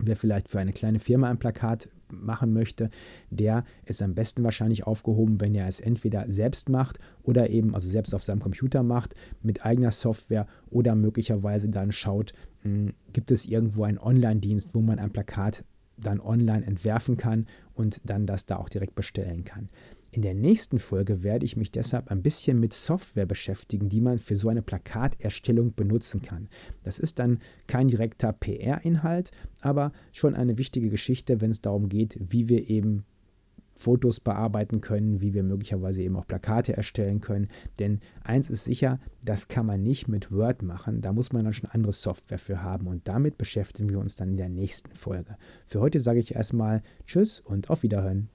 Wer 0.01 0.17
vielleicht 0.17 0.49
für 0.49 0.59
eine 0.59 0.73
kleine 0.73 0.99
Firma 0.99 1.31
ein 1.31 1.39
Plakat 1.39 1.89
machen 2.11 2.53
möchte, 2.53 2.91
der 3.31 3.65
ist 3.85 4.03
am 4.03 4.15
besten 4.15 4.45
wahrscheinlich 4.45 4.87
aufgehoben, 4.87 5.41
wenn 5.41 5.55
er 5.55 5.69
es 5.69 5.81
entweder 5.81 6.31
selbst 6.31 6.69
macht 6.69 6.99
oder 7.23 7.51
eben 7.51 7.75
also 7.75 7.89
selbst 7.89 8.15
auf 8.15 8.23
seinem 8.23 8.41
Computer 8.41 8.83
macht 8.83 9.15
mit 9.43 9.65
eigener 9.65 9.91
Software 9.91 10.47
oder 10.71 10.95
möglicherweise 10.95 11.69
dann 11.69 11.93
schaut, 11.93 12.33
hm, 12.63 12.95
gibt 13.13 13.31
es 13.31 13.47
irgendwo 13.47 13.85
einen 13.85 13.99
Online-Dienst, 13.99 14.75
wo 14.75 14.81
man 14.81 14.99
ein 14.99 15.13
Plakat 15.13 15.65
dann 15.97 16.21
online 16.21 16.67
entwerfen 16.67 17.17
kann 17.17 17.47
und 17.75 18.01
dann 18.05 18.27
das 18.27 18.47
da 18.47 18.57
auch 18.57 18.69
direkt 18.69 18.95
bestellen 18.95 19.45
kann. 19.45 19.69
In 20.15 20.23
der 20.23 20.35
nächsten 20.35 20.79
Folge 20.79 21.25
werde 21.25 21.45
ich 21.45 21.57
mich 21.57 21.73
deshalb 21.73 22.09
ein 22.09 22.23
bisschen 22.23 22.61
mit 22.61 22.73
Software 22.73 23.27
beschäftigen, 23.27 23.89
die 23.89 24.01
man 24.01 24.19
für 24.19 24.37
so 24.37 24.49
eine 24.49 24.63
Plakaterstellung 24.63 25.75
benutzen 25.75 26.23
kann. 26.23 26.49
Das 26.85 27.01
ist 27.01 27.19
dann 27.19 27.41
kein 27.67 27.89
direkter 27.89 28.33
PR-Inhalt, 28.33 29.33
aber 29.61 29.91
schon 30.13 30.37
eine 30.37 30.57
wichtige 30.57 30.89
Geschichte, 30.89 31.41
wenn 31.41 31.51
es 31.51 31.63
darum 31.63 31.89
geht, 31.89 32.17
wie 32.21 32.49
wir 32.49 32.71
eben 32.71 33.05
Fotos 33.75 34.21
bearbeiten 34.21 34.81
können, 34.81 35.21
wie 35.21 35.35
wir 35.35 35.43
möglicherweise 35.43 36.05
eben 36.05 36.15
auch 36.15 36.29
Plakate 36.29 36.77
erstellen 36.77 37.21
können. 37.21 37.49
Denn 37.81 37.99
eins 38.23 38.51
ist 38.51 38.63
sicher, 38.63 39.01
das 39.25 39.49
kann 39.49 39.67
man 39.67 39.83
nicht 39.83 40.07
mit 40.07 40.31
Word 40.31 40.63
machen. 40.63 41.01
Da 41.01 41.13
muss 41.13 41.33
man 41.33 41.43
dann 41.43 41.55
schon 41.55 41.71
andere 41.71 41.93
Software 41.93 42.39
für 42.39 42.63
haben. 42.63 42.87
Und 42.87 43.09
damit 43.09 43.37
beschäftigen 43.37 43.91
wir 43.91 43.99
uns 43.99 44.15
dann 44.15 44.31
in 44.31 44.37
der 44.37 44.49
nächsten 44.49 44.95
Folge. 44.95 45.37
Für 45.67 45.81
heute 45.81 45.99
sage 45.99 46.21
ich 46.21 46.37
erstmal 46.37 46.85
Tschüss 47.05 47.41
und 47.41 47.69
auf 47.69 47.83
Wiederhören. 47.83 48.29